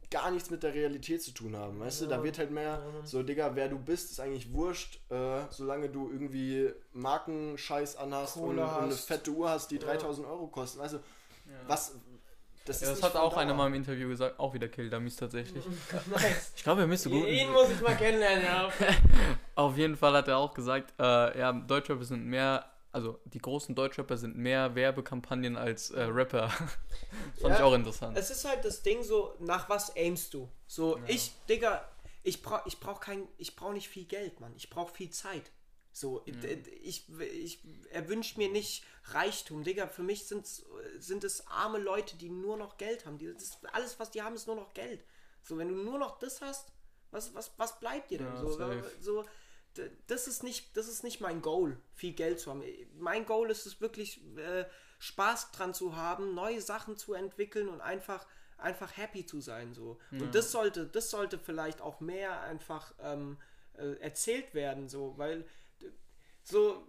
[0.09, 2.05] gar nichts mit der Realität zu tun haben, weißt du?
[2.07, 6.11] Da wird halt mehr so, Digga, wer du bist, ist eigentlich wurscht, äh, solange du
[6.11, 10.99] irgendwie Markenscheiß anhast und, und, eine fette Uhr hast, die 3000 Euro kosten, weißt du?
[11.67, 11.93] Was,
[12.65, 15.63] das, ja, das hat auch einer mal im Interview gesagt, auch wieder Kill Dummies tatsächlich.
[16.11, 16.51] nice.
[16.55, 17.27] Ich glaube, er müsste gut.
[17.27, 18.69] Ihn muss ich mal kennenlernen, ja.
[19.55, 23.75] Auf jeden Fall hat er auch gesagt, äh, ja, Deutschrapper sind mehr, also die großen
[23.75, 26.47] Deutschrapper sind mehr Werbekampagnen als äh, Rapper.
[26.47, 26.57] das
[27.41, 28.17] fand ja, ich auch interessant.
[28.17, 30.49] Es ist halt das Ding so, nach was aimst du?
[30.67, 31.03] So, ja.
[31.07, 31.87] ich, Digga,
[32.23, 34.53] ich brauch, ich brauch kein, ich brauch nicht viel Geld, Mann.
[34.55, 35.51] Ich brauch viel Zeit.
[35.93, 36.63] So, mhm.
[36.83, 37.59] ich, ich
[37.91, 39.87] erwünsche mir nicht Reichtum, Digga.
[39.87, 40.65] Für mich sind's,
[40.99, 43.17] sind es arme Leute, die nur noch Geld haben.
[43.17, 45.03] Die, das, alles, was die haben, ist nur noch Geld.
[45.43, 46.71] So, wenn du nur noch das hast,
[47.11, 48.27] was, was, was bleibt dir denn?
[48.27, 48.57] Ja, so,
[48.99, 49.25] so,
[50.07, 52.63] das ist nicht, das ist nicht mein Goal, viel Geld zu haben.
[52.97, 54.65] Mein Goal ist es wirklich, äh,
[55.01, 59.73] Spaß dran zu haben, neue Sachen zu entwickeln und einfach, einfach happy zu sein.
[59.73, 59.99] So.
[60.11, 60.21] Ja.
[60.21, 63.37] Und das sollte, das sollte vielleicht auch mehr einfach ähm,
[63.73, 65.43] äh, erzählt werden, so, weil
[66.43, 66.85] so,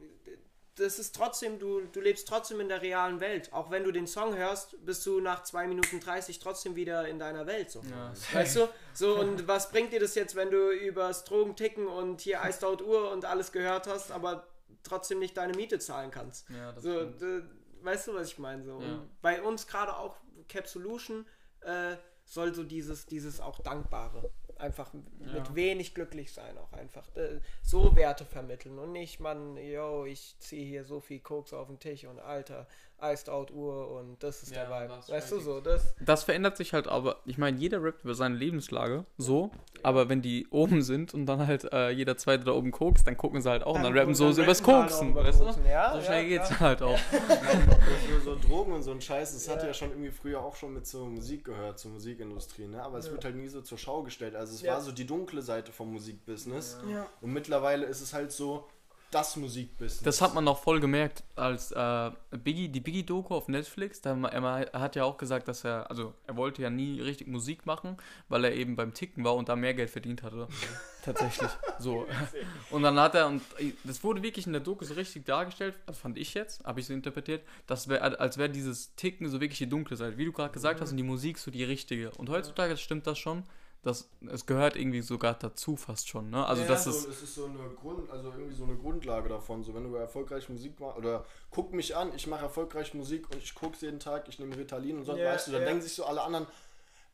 [0.76, 3.52] das ist trotzdem, du, du lebst trotzdem in der realen Welt.
[3.52, 7.18] Auch wenn du den Song hörst, bist du nach 2 Minuten 30 trotzdem wieder in
[7.18, 7.70] deiner Welt.
[7.70, 7.82] So.
[7.90, 8.68] Ja, weißt du?
[8.94, 12.80] So, und was bringt dir das jetzt, wenn du übers Drogenticken und hier Iced Out
[12.80, 14.46] Uhr und alles gehört hast, aber
[14.82, 16.48] trotzdem nicht deine Miete zahlen kannst?
[16.48, 17.46] Ja, so, du,
[17.82, 18.64] weißt du, was ich meine?
[18.64, 18.80] So.
[18.80, 19.02] Ja.
[19.20, 20.16] bei uns gerade auch
[20.48, 21.26] Cap Solution
[21.60, 24.30] äh, soll so dieses, dieses auch Dankbare
[24.62, 25.32] einfach ja.
[25.32, 27.04] mit wenig glücklich sein auch einfach.
[27.16, 31.66] Äh, so Werte vermitteln und nicht, man, yo, ich ziehe hier so viel Koks auf
[31.66, 32.66] den Tisch und Alter,
[33.02, 34.94] Iced Out Uhr und das ist ja, der Vibe.
[35.08, 35.94] Weißt du so, das.
[36.00, 39.80] Das verändert sich halt aber, ich meine, jeder rappt über seine Lebenslage, so, ja.
[39.82, 43.16] aber wenn die oben sind und dann halt äh, jeder zweite da oben kokst, dann
[43.16, 45.68] gucken sie halt auch dann, und dann rappen so dann übers Koksen, halt weißt du?
[45.68, 46.98] Ja, so schnell geht's halt auch.
[48.24, 50.72] so, so, Drogen und so ein Scheiß, das hat ja schon irgendwie früher auch schon
[50.72, 52.82] mit zur Musik gehört, zur Musikindustrie, ne?
[52.82, 54.36] Aber es wird halt nie so zur Schau gestellt.
[54.36, 56.78] Also es war so die dunkle Seite vom Musikbusiness.
[57.20, 58.68] Und mittlerweile ist es halt so,
[59.12, 60.02] das Musikbusiness.
[60.02, 64.42] Das hat man noch voll gemerkt, als äh, Biggie, die Biggie-Doku auf Netflix, da er,
[64.42, 67.98] er hat ja auch gesagt, dass er, also er wollte ja nie richtig Musik machen,
[68.28, 70.48] weil er eben beim Ticken war und da mehr Geld verdient hatte.
[71.04, 71.50] Tatsächlich.
[71.78, 72.06] So.
[72.70, 73.42] Und dann hat er, und
[73.84, 76.86] das wurde wirklich in der Doku so richtig dargestellt, das fand ich jetzt, habe ich
[76.86, 80.16] so interpretiert, dass wär, als wäre dieses Ticken so wirklich die dunkle Seite.
[80.16, 82.12] Wie du gerade gesagt hast, und die Musik so die richtige.
[82.12, 83.44] Und heutzutage stimmt das schon
[83.82, 86.46] das, es gehört irgendwie sogar dazu fast schon, ne?
[86.46, 87.08] Also ja, das so, ist.
[87.08, 89.64] Es ist so eine Grund, also irgendwie so eine Grundlage davon.
[89.64, 93.42] So wenn du erfolgreich Musik machst, oder guck mich an, ich mache erfolgreich Musik und
[93.42, 95.66] ich guck's jeden Tag, ich nehme Ritalin und so, yeah, weißt du, da yeah.
[95.66, 96.46] denken sich so alle anderen,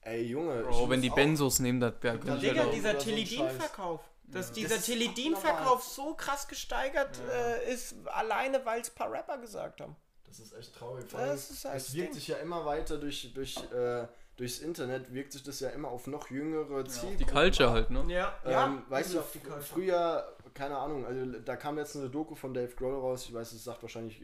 [0.02, 0.62] ey Junge.
[0.62, 4.00] Bro, wenn die Benzos nehmen, das wäre ja, Digga, halt dieser Teledin-Verkauf.
[4.24, 4.54] Dass ja.
[4.56, 7.32] dieser das Teledin-Verkauf so krass gesteigert ja.
[7.32, 9.96] äh, ist, alleine weil es ein paar Rapper gesagt haben.
[10.26, 11.06] Das ist echt traurig.
[11.10, 12.14] Das ist halt es wirkt Ding.
[12.16, 14.06] sich ja immer weiter durch, durch äh,
[14.38, 17.10] durchs Internet wirkt sich das ja immer auf noch jüngere Zielgruppen.
[17.10, 18.04] Ja, die Culture halt, ne?
[18.08, 19.22] Ja, ähm, ja weißt du,
[19.60, 23.52] früher, keine Ahnung, also da kam jetzt eine Doku von Dave Grohl raus, ich weiß,
[23.52, 24.22] es sagt wahrscheinlich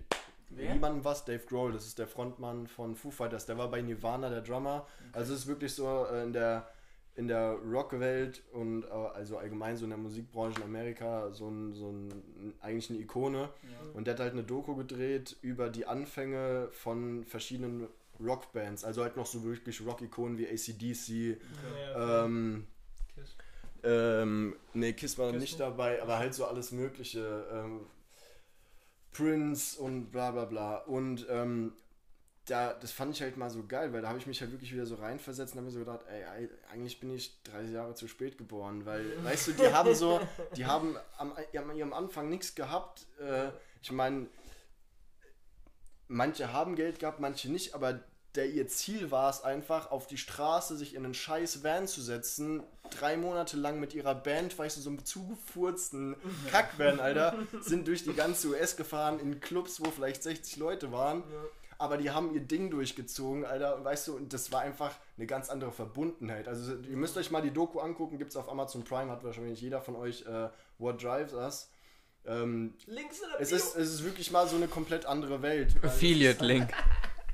[0.51, 0.73] Wer?
[0.73, 4.31] niemandem was, Dave Grohl, das ist der Frontmann von Foo Fighters, der war bei Nirvana,
[4.31, 5.09] der Drummer, okay.
[5.13, 6.69] also es ist wirklich so äh, in der
[7.17, 11.73] in der Rockwelt und äh, also allgemein so in der Musikbranche in Amerika so ein,
[11.73, 13.39] so ein eigentlich eine Ikone.
[13.39, 13.51] Ja.
[13.95, 17.87] Und der hat halt eine Doku gedreht über die Anfänge von verschiedenen
[18.21, 21.39] Rockbands, also halt noch so wirklich Rock-Ikonen wie ACDC.
[21.41, 21.95] Okay.
[21.97, 22.67] Ähm,
[23.15, 23.37] Kiss.
[23.83, 27.47] Ähm, nee, Kiss war Kiss nicht dabei, aber halt so alles Mögliche.
[27.53, 27.87] Ähm,
[29.13, 30.77] Prince und bla bla bla.
[30.79, 31.73] Und ähm,
[32.47, 34.73] da, das fand ich halt mal so geil, weil da habe ich mich halt wirklich
[34.73, 38.07] wieder so reinversetzt und habe mir so gedacht, ey, eigentlich bin ich 30 Jahre zu
[38.07, 40.21] spät geboren, weil, weißt du, die haben so,
[40.57, 43.07] die haben am, am ihrem Anfang nichts gehabt.
[43.19, 43.49] Äh,
[43.83, 44.27] ich meine,
[46.09, 48.01] manche haben Geld gehabt, manche nicht, aber
[48.35, 52.01] der ihr Ziel war es einfach, auf die Straße sich in einen scheiß Van zu
[52.01, 56.17] setzen, drei Monate lang mit ihrer Band, weißt du, so einem zugefurzten
[56.51, 61.21] Kackvan, Alter, sind durch die ganze US gefahren in Clubs, wo vielleicht 60 Leute waren.
[61.21, 61.45] Ja.
[61.77, 65.51] Aber die haben ihr Ding durchgezogen, Alter, weißt du, und das war einfach eine ganz
[65.51, 66.49] andere Verbundenheit.
[66.49, 69.61] Also, ihr müsst euch mal die Doku angucken, gibt es auf Amazon Prime, hat wahrscheinlich
[69.61, 71.69] jeder von euch äh, What Drives Us.
[72.27, 75.75] Ähm, Links in der es ist, es ist wirklich mal so eine komplett andere Welt.
[75.83, 76.73] Affiliate-Link.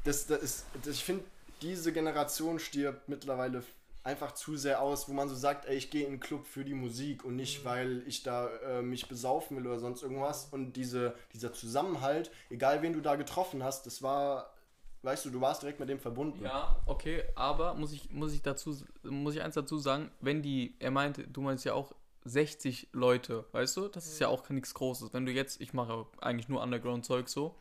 [0.05, 1.25] Das, das ist, das, ich finde,
[1.63, 3.63] diese Generation stirbt mittlerweile
[4.03, 6.65] einfach zu sehr aus, wo man so sagt, ey, ich gehe in den Club für
[6.65, 7.69] die Musik und nicht, mhm.
[7.69, 10.49] weil ich da äh, mich besaufen will oder sonst irgendwas.
[10.51, 14.55] Und diese, dieser Zusammenhalt, egal wen du da getroffen hast, das war
[15.03, 16.45] weißt du, du warst direkt mit dem verbunden.
[16.45, 20.75] Ja, okay, aber muss ich, muss ich dazu, muss ich eins dazu sagen, wenn die,
[20.79, 21.93] er meinte, du meinst ja auch
[22.25, 25.13] 60 Leute, weißt du, das ist ja auch nichts Großes.
[25.13, 27.55] Wenn du jetzt, ich mache eigentlich nur Underground-Zeug so,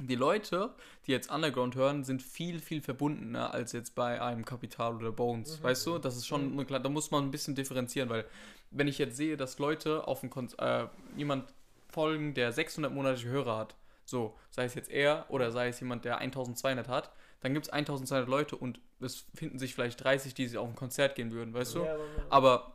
[0.00, 0.74] die Leute,
[1.06, 5.62] die jetzt Underground hören, sind viel, viel verbundener als jetzt bei einem Kapital oder Bones.
[5.62, 8.24] Weißt du, das ist schon, eine klar- da muss man ein bisschen differenzieren, weil
[8.72, 10.86] wenn ich jetzt sehe, dass Leute auf ein Kon äh,
[11.16, 11.54] jemand
[11.88, 16.04] folgen, der 600 monatliche Hörer hat, so, sei es jetzt er oder sei es jemand,
[16.04, 20.48] der 1200 hat, dann gibt es 1200 Leute und es finden sich vielleicht 30, die
[20.48, 21.84] sie auf ein Konzert gehen würden, weißt du?
[21.84, 22.73] Ja, aber- Aber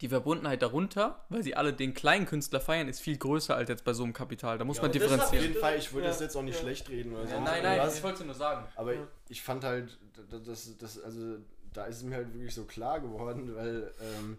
[0.00, 3.84] die Verbundenheit darunter, weil sie alle den kleinen Künstler feiern, ist viel größer als jetzt
[3.84, 4.56] bei so einem Kapital.
[4.56, 5.44] Da muss Ja, man das ist Auf differenzieren.
[5.48, 6.12] jeden Fall, ich würde Ja.
[6.12, 6.60] das jetzt auch nicht Ja.
[6.62, 7.34] schlecht reden oder so.
[7.34, 8.66] Ja, nein, nein, hast- ich wollte es nur sagen.
[8.76, 9.06] Aber Ja.
[9.28, 9.98] ich fand halt,
[10.30, 11.36] das, das, das, also
[11.72, 14.38] da ist es mir halt wirklich so klar geworden, weil ähm,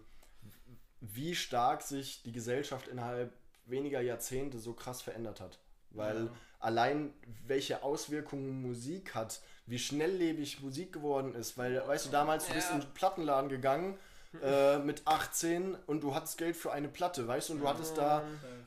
[1.00, 3.32] wie stark sich die Gesellschaft innerhalb
[3.66, 5.58] weniger Jahrzehnte so krass verändert hat.
[5.90, 6.30] Weil Ja.
[6.60, 7.12] allein
[7.46, 12.70] welche Auswirkungen Musik hat, wie schnelllebig Musik geworden ist, weil, weißt du, damals du bist
[12.72, 13.98] in den Plattenladen gegangen
[14.42, 17.98] äh, mit 18 und du hattest Geld für eine Platte, weißt du, und du hattest
[17.98, 18.22] da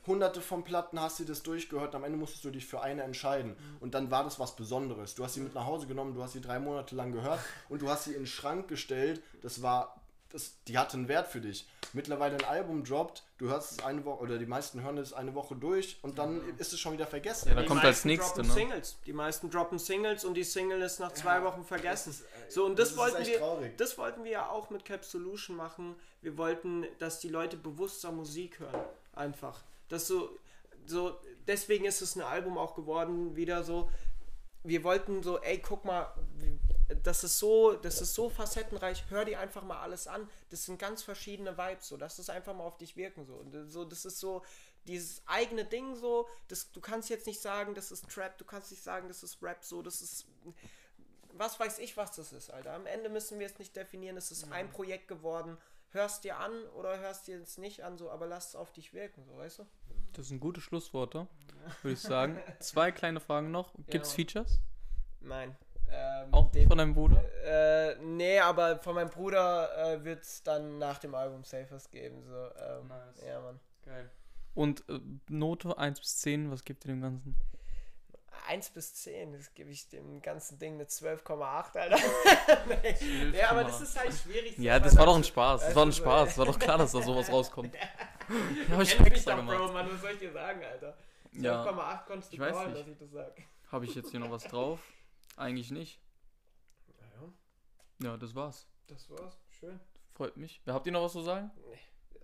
[0.05, 3.03] hunderte von Platten, hast dir das durchgehört, und am Ende musstest du dich für eine
[3.03, 3.55] entscheiden.
[3.79, 5.15] Und dann war das was Besonderes.
[5.15, 7.39] Du hast sie mit nach Hause genommen, du hast sie drei Monate lang gehört
[7.69, 9.21] und du hast sie in den Schrank gestellt.
[9.41, 9.99] Das war,
[10.35, 11.67] das, die hatte einen Wert für dich.
[11.93, 15.33] Mittlerweile ein Album droppt, du hörst es eine Woche, oder die meisten hören es eine
[15.33, 17.47] Woche durch und dann ist es schon wieder vergessen.
[17.49, 18.53] Ja, da Die kommt meisten als nächste, droppen ne?
[18.53, 18.97] Singles.
[19.05, 22.13] Die meisten droppen Singles und die Single ist nach zwei Wochen vergessen.
[22.49, 23.39] so, und das, das ist wollten echt wir.
[23.39, 23.77] traurig.
[23.77, 25.95] Das wollten wir ja auch mit Cap Solution machen.
[26.21, 28.81] Wir wollten, dass die Leute bewusster Musik hören.
[29.13, 29.63] Einfach.
[29.89, 30.29] Das so,
[30.85, 31.15] so,
[31.47, 33.89] deswegen ist es ein Album auch geworden, wieder so.
[34.63, 36.59] Wir wollten so, ey, guck mal, wie-
[37.03, 40.29] das ist so, das ist so facettenreich, hör dir einfach mal alles an.
[40.49, 43.35] Das sind ganz verschiedene Vibes, so, lass es einfach mal auf dich wirken, so.
[43.35, 44.43] Und so, das ist so,
[44.85, 48.71] dieses eigene Ding so, das, du kannst jetzt nicht sagen, das ist Trap, du kannst
[48.71, 50.27] nicht sagen, das ist Rap, so, das ist,
[51.33, 52.73] was weiß ich, was das ist, Alter.
[52.73, 55.57] Am Ende müssen wir es nicht definieren, es ist ein Projekt geworden,
[55.89, 58.93] hörst dir an oder hörst dir es nicht an, so, aber lass es auf dich
[58.93, 59.65] wirken, so, weißt du?
[60.13, 61.27] Das sind gute Schlussworte,
[61.81, 62.39] würde ich sagen.
[62.59, 63.73] Zwei kleine Fragen noch.
[63.89, 64.15] Gibt es Ja.
[64.17, 64.59] Features?
[65.19, 65.57] Nein.
[65.91, 67.23] Ähm, Auch dem- von deinem Bruder?
[67.45, 72.23] Äh, nee, aber von meinem Bruder äh, wird es dann nach dem Album Safers geben.
[72.23, 73.23] So, ähm, Nice.
[73.25, 73.59] Ja, Mann.
[73.85, 74.09] Geil.
[74.53, 77.35] Und äh, Note 1 bis 10, was gibt ihr dem Ganzen?
[78.47, 81.97] 1 bis 10, das gebe ich dem ganzen Ding eine 12,8, Alter.
[82.67, 84.57] nee, ja, aber das ist halt schwierig.
[84.57, 85.61] Ja, das war doch ein Spaß.
[85.61, 86.29] Das war ein Spaß.
[86.29, 87.73] Das war doch klar, dass da sowas rauskommt.
[87.73, 87.81] Ja,
[88.75, 89.73] hab ich mich doch, Bro, gemacht.
[89.73, 90.95] Mann, was soll ich dir sagen, Alter?
[91.33, 92.77] 12,8 Ja, konntest du ich weiß nicht.
[92.79, 93.33] dass ich das sag.
[93.71, 94.79] habe ich jetzt hier noch was drauf?
[95.35, 95.99] Eigentlich nicht.
[97.99, 98.67] Ja, Ja, das war's.
[98.87, 99.39] das war's.
[99.49, 99.79] Schön.
[100.13, 100.61] Freut mich.
[100.65, 101.51] Ja, habt ihr noch was zu sagen?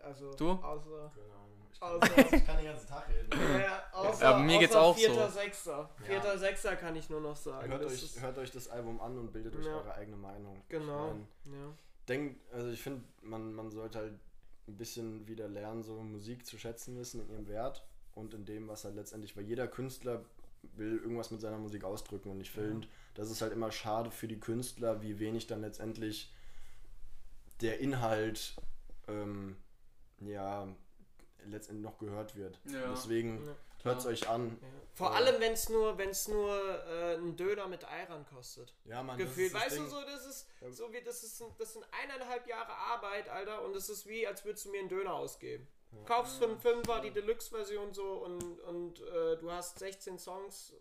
[0.01, 0.51] Also, Du?
[0.51, 1.11] außer.
[1.11, 1.67] Ahnung.
[1.73, 3.29] Ich Außer- kann, ich kann den ganzen Tag reden.
[3.61, 5.21] Ja, außer, Ja, mir geht's außer auch so.
[5.39, 5.87] 4.6.
[6.07, 6.75] 4.6.
[6.77, 7.69] kann ich nur noch sagen.
[7.71, 9.77] Hört euch, hört euch das Album an und bildet euch Ja.
[9.77, 10.61] eure eigene Meinung.
[10.69, 11.15] Genau.
[11.43, 11.73] Ich mein, Ja.
[12.07, 14.19] denk, also ich finde, man, man sollte halt
[14.67, 17.83] ein bisschen wieder lernen, so Musik zu schätzen wissen in ihrem Wert
[18.13, 20.23] und in dem, was halt letztendlich, weil jeder Künstler
[20.63, 24.27] will irgendwas mit seiner Musik ausdrücken und ich finde, das ist halt immer schade für
[24.27, 26.33] die Künstler, wie wenig dann letztendlich
[27.61, 28.55] der Inhalt
[29.07, 29.57] ähm,
[30.19, 30.67] ja
[31.45, 32.59] letztendlich noch gehört wird.
[32.65, 32.91] Ja.
[32.91, 34.57] Deswegen Ja, hört es euch an.
[34.61, 34.67] Ja.
[34.93, 35.15] Vor Ja.
[35.15, 36.55] allem, wenn es nur, wenn's nur
[36.87, 38.75] äh, ein Döner mit Eiran kostet.
[38.85, 40.47] Ja, man, Gefühlt, weißt du, so, das ist,
[40.77, 44.45] so wie, das ist, das sind eineinhalb Jahre Arbeit, Alter, und es ist wie, als
[44.45, 45.67] würdest du mir einen Döner ausgeben.
[46.05, 50.73] Kaufst für einen Fünfer die Deluxe-Version so und, und äh, du hast 16 Songs,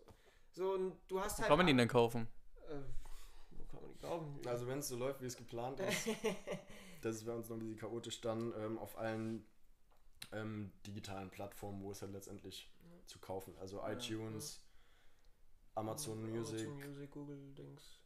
[0.52, 1.48] so, und du hast Wo halt...
[1.48, 2.28] kann man die denn kaufen?
[2.68, 2.76] Äh,
[3.50, 4.40] wo kann man die kaufen?
[4.46, 6.08] Also wenn es so läuft, wie es geplant ist,
[7.02, 9.44] das ist bei uns noch ein bisschen chaotisch, dann ähm, auf allen
[10.32, 12.70] ähm, digitalen Plattformen, wo es halt letztendlich
[13.06, 13.54] zu kaufen.
[13.58, 14.64] Also iTunes,
[15.74, 16.66] Amazon Music.
[16.66, 17.99] Amazon Music, Google, Dings.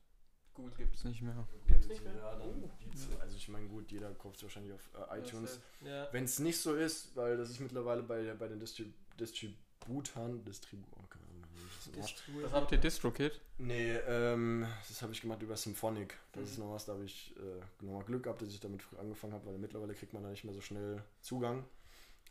[0.55, 1.47] Gut, gibt es nicht mehr.
[1.67, 2.15] Gibt's nicht mehr?
[2.15, 5.61] Ja, dann die zu, also ich meine gut, jeder kauft es wahrscheinlich auf äh, iTunes.
[5.85, 6.09] Ja.
[6.13, 10.87] Wenn es nicht so ist, weil das ist mittlerweile bei, bei den Distrib Distributern, Distribu
[10.93, 12.43] oh, keine Ahnung, wie ich das mache.
[12.45, 13.41] Was habt ihr DistroKid?
[13.59, 16.19] Nee, ähm, das habe ich gemacht über Symphonic.
[16.33, 18.97] Das ist noch was, da habe ich äh, nochmal Glück gehabt, dass ich damit früh
[18.97, 21.65] angefangen habe, weil mittlerweile kriegt man da nicht mehr so schnell Zugang.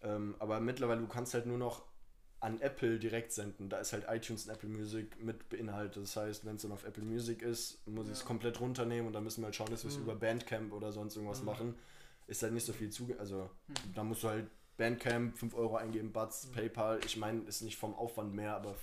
[0.02, 1.86] Ähm, aber mittlerweile, du kannst halt nur noch
[2.44, 3.70] an Apple direkt senden.
[3.70, 6.04] Da ist halt iTunes und Apple Music mit beinhaltet.
[6.04, 9.14] Das heißt, wenn es dann auf Apple Music ist, muss ich es komplett runternehmen und
[9.14, 10.04] dann müssen wir halt schauen, dass wir es Mhm.
[10.04, 11.46] über Bandcamp oder sonst irgendwas Mhm.
[11.46, 11.76] machen.
[12.28, 13.18] Ist halt nicht so viel Zugang.
[13.20, 13.94] Also, Mhm.
[13.96, 17.00] da musst du halt Bandcamp 5 Euro eingeben, Batz, PayPal.
[17.06, 18.76] Ich meine, ist nicht vom Aufwand mehr, aber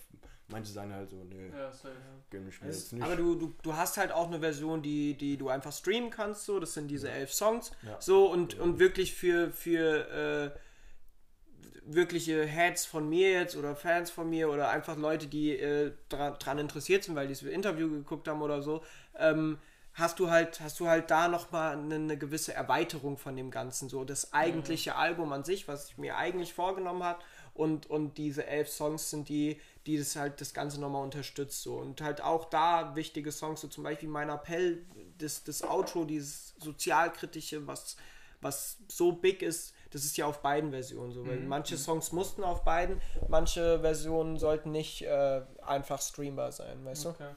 [0.49, 1.95] manche sagen halt so, nee, Ja, safe.
[2.31, 3.03] gönn ich mir Es- jetzt nicht.
[3.03, 6.45] Aber du, du, du hast halt auch eine Version, die, die du einfach streamen kannst,
[6.45, 7.73] so, das sind diese elf Songs.
[7.83, 8.01] Ja.
[8.01, 10.59] So und, und wirklich für, für äh,
[11.85, 16.37] wirkliche Heads von mir jetzt oder Fans von mir oder einfach Leute, die äh, dran,
[16.39, 18.83] dran interessiert sind, weil die das Interview geguckt haben oder so,
[19.19, 19.59] ähm,
[19.95, 23.89] hast du halt, hast du halt da nochmal eine, eine gewisse Erweiterung von dem Ganzen.
[23.89, 27.21] So das eigentliche Album an sich, was ich mir eigentlich vorgenommen habe.
[27.55, 31.63] Und, und diese elf Songs sind die, die das halt das Ganze nochmal unterstützt.
[31.63, 31.75] So.
[31.75, 34.87] Und halt auch da wichtige Songs, so zum Beispiel mein Appell,
[35.19, 37.97] das, das Outro, dieses sozialkritische, was,
[38.41, 41.27] was so big ist, das ist ja auf beiden Versionen so.
[41.27, 47.07] Weil manche Songs mussten auf beiden, manche Versionen sollten nicht äh, einfach streambar sein, weißt
[47.07, 47.29] Okay.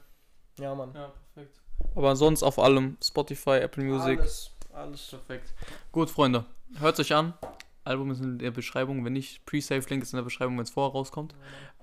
[0.58, 0.64] du?
[0.64, 0.94] Ja, Mann.
[0.94, 1.60] Ja, perfekt.
[1.96, 4.20] Aber sonst auf allem Spotify, Apple Music.
[4.20, 5.08] Alles, alles.
[5.08, 5.54] Perfekt.
[5.92, 6.46] Gut, Freunde.
[6.80, 7.34] Hört euch an.
[7.84, 9.04] Album ist in der Beschreibung.
[9.04, 11.34] Wenn nicht, Pre-Save-Link ist in der Beschreibung, wenn es vorher rauskommt.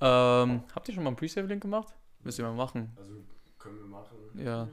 [0.00, 1.92] Ähm, habt ihr schon mal einen Pre-Save-Link gemacht?
[2.22, 2.96] Müsst ihr mal machen.
[2.96, 3.14] Also
[3.58, 4.16] können wir machen.
[4.34, 4.62] Ja.
[4.64, 4.68] Äh,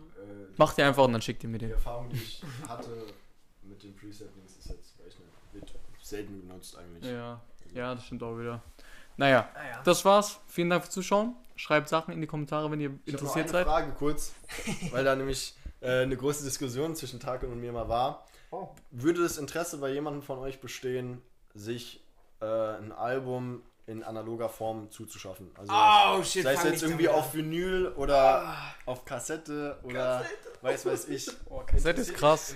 [0.58, 1.74] Macht ihr einfach und dann schickt ihr mir Die den.
[1.74, 3.04] Erfahrung, die ich hatte
[3.64, 5.20] mit den Presettings, ist jetzt, weiß nicht,
[5.54, 5.74] wird
[6.10, 7.12] selten genutzt eigentlich.
[7.12, 7.42] Ja.
[7.74, 8.62] Ja, das stimmt auch wieder.
[9.18, 9.82] Naja, Naja.
[9.84, 10.40] das war's.
[10.48, 11.36] Vielen Dank fürs Zuschauen.
[11.56, 13.66] Schreibt Sachen in die Kommentare, wenn ihr Ich hab noch interessiert eine seid.
[13.68, 14.34] Frage kurz,
[14.92, 18.26] weil da nämlich äh, eine große Diskussion zwischen Tarkan und mir mal war.
[18.52, 18.70] Oh.
[18.92, 21.22] Würde das Interesse bei jemandem von euch bestehen,
[21.54, 22.04] sich
[22.42, 25.50] äh, ein Album in analoger Form zuzuschaffen?
[25.58, 28.54] Also Oh, shit, sei es jetzt irgendwie auf Vinyl oder
[28.86, 30.24] auf Kassette oder
[30.62, 31.28] weiß weiß ich.
[31.50, 32.54] Oh, Kassette ist krass.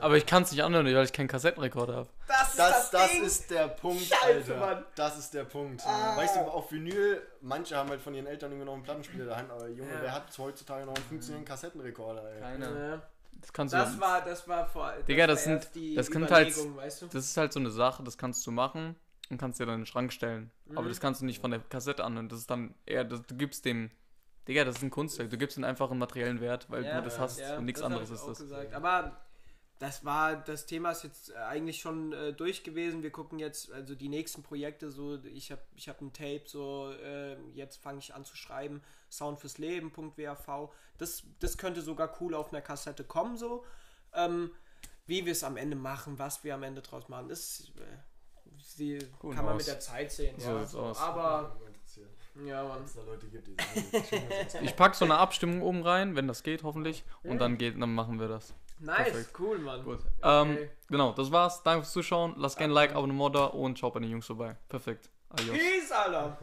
[0.00, 2.08] Aber ich kann es nicht anhören, weil ich keinen Kassettenrekorder habe.
[2.28, 4.56] Das ist Das, das, das ist der Punkt, Scheiße, Alter.
[4.56, 4.84] Mann.
[4.94, 5.82] Das ist der Punkt.
[5.84, 6.16] Ah.
[6.16, 9.50] Weißt du, auf Vinyl, manche haben halt von ihren Eltern irgendwie noch einen Plattenspieler daheim,
[9.50, 9.98] aber Junge, Ja.
[10.02, 12.40] wer hat heutzutage noch einen funktionierenden Kassettenrekorder, ey?
[12.40, 12.88] Keiner.
[12.90, 13.02] Ja.
[13.40, 14.92] Das kannst du Das war, das war vor.
[14.96, 17.06] Das Digga, das sind- das halt- weißt du?
[17.06, 18.96] Das ist halt so eine Sache, das kannst du machen
[19.30, 20.50] und kannst dir dann in den Schrank stellen.
[20.66, 20.78] Mhm.
[20.78, 22.28] Aber das kannst du nicht von der Kassette anhören.
[22.28, 23.90] Das ist dann eher, das, du gibst dem,
[24.46, 25.30] Digga, das ist ein Kunstwerk.
[25.30, 28.22] Du gibst ihm einfach einen materiellen Wert, weil du das hast und nichts anderes ist
[28.22, 28.38] auch das.
[28.38, 28.72] Gesagt.
[28.72, 29.20] Aber
[29.78, 33.02] das war, das Thema ist jetzt eigentlich schon äh, durch gewesen.
[33.02, 36.90] Wir gucken jetzt, also die nächsten Projekte, so, ich habe ich hab ein Tape, so,
[36.92, 40.72] äh, jetzt fange ich an zu schreiben, Sound fürs Leben.wav.
[40.98, 43.64] Das, das könnte sogar cool auf einer Kassette kommen, so.
[44.14, 44.50] Ähm,
[45.06, 47.98] wie wir es am Ende machen, was wir am Ende draus machen, ist, äh,
[48.78, 49.58] sie, Who kann man knows?
[49.58, 50.34] mit der Zeit sehen.
[50.38, 50.80] So ja, so.
[50.80, 50.98] aus.
[50.98, 51.56] Aber,
[52.46, 52.76] ja, Mann.
[52.78, 53.54] Wenn es da Leute gibt, die
[54.48, 57.04] sagen, Ich pack so eine Abstimmung oben rein, wenn das geht, hoffentlich.
[57.24, 58.54] Und dann geht, dann machen wir das.
[58.80, 59.40] Nice, Perfekt.
[59.40, 59.82] cool, Mann.
[59.82, 59.98] Gut.
[60.22, 60.70] Ähm, Okay.
[60.88, 61.62] genau, das war's.
[61.64, 62.34] Danke fürs Zuschauen.
[62.36, 64.56] Lasst gerne ein Like, Abonnement da und schaut bei den Jungs vorbei.
[64.68, 65.10] Perfekt.
[65.30, 65.56] Adios.
[65.58, 66.36] Peace, Alter.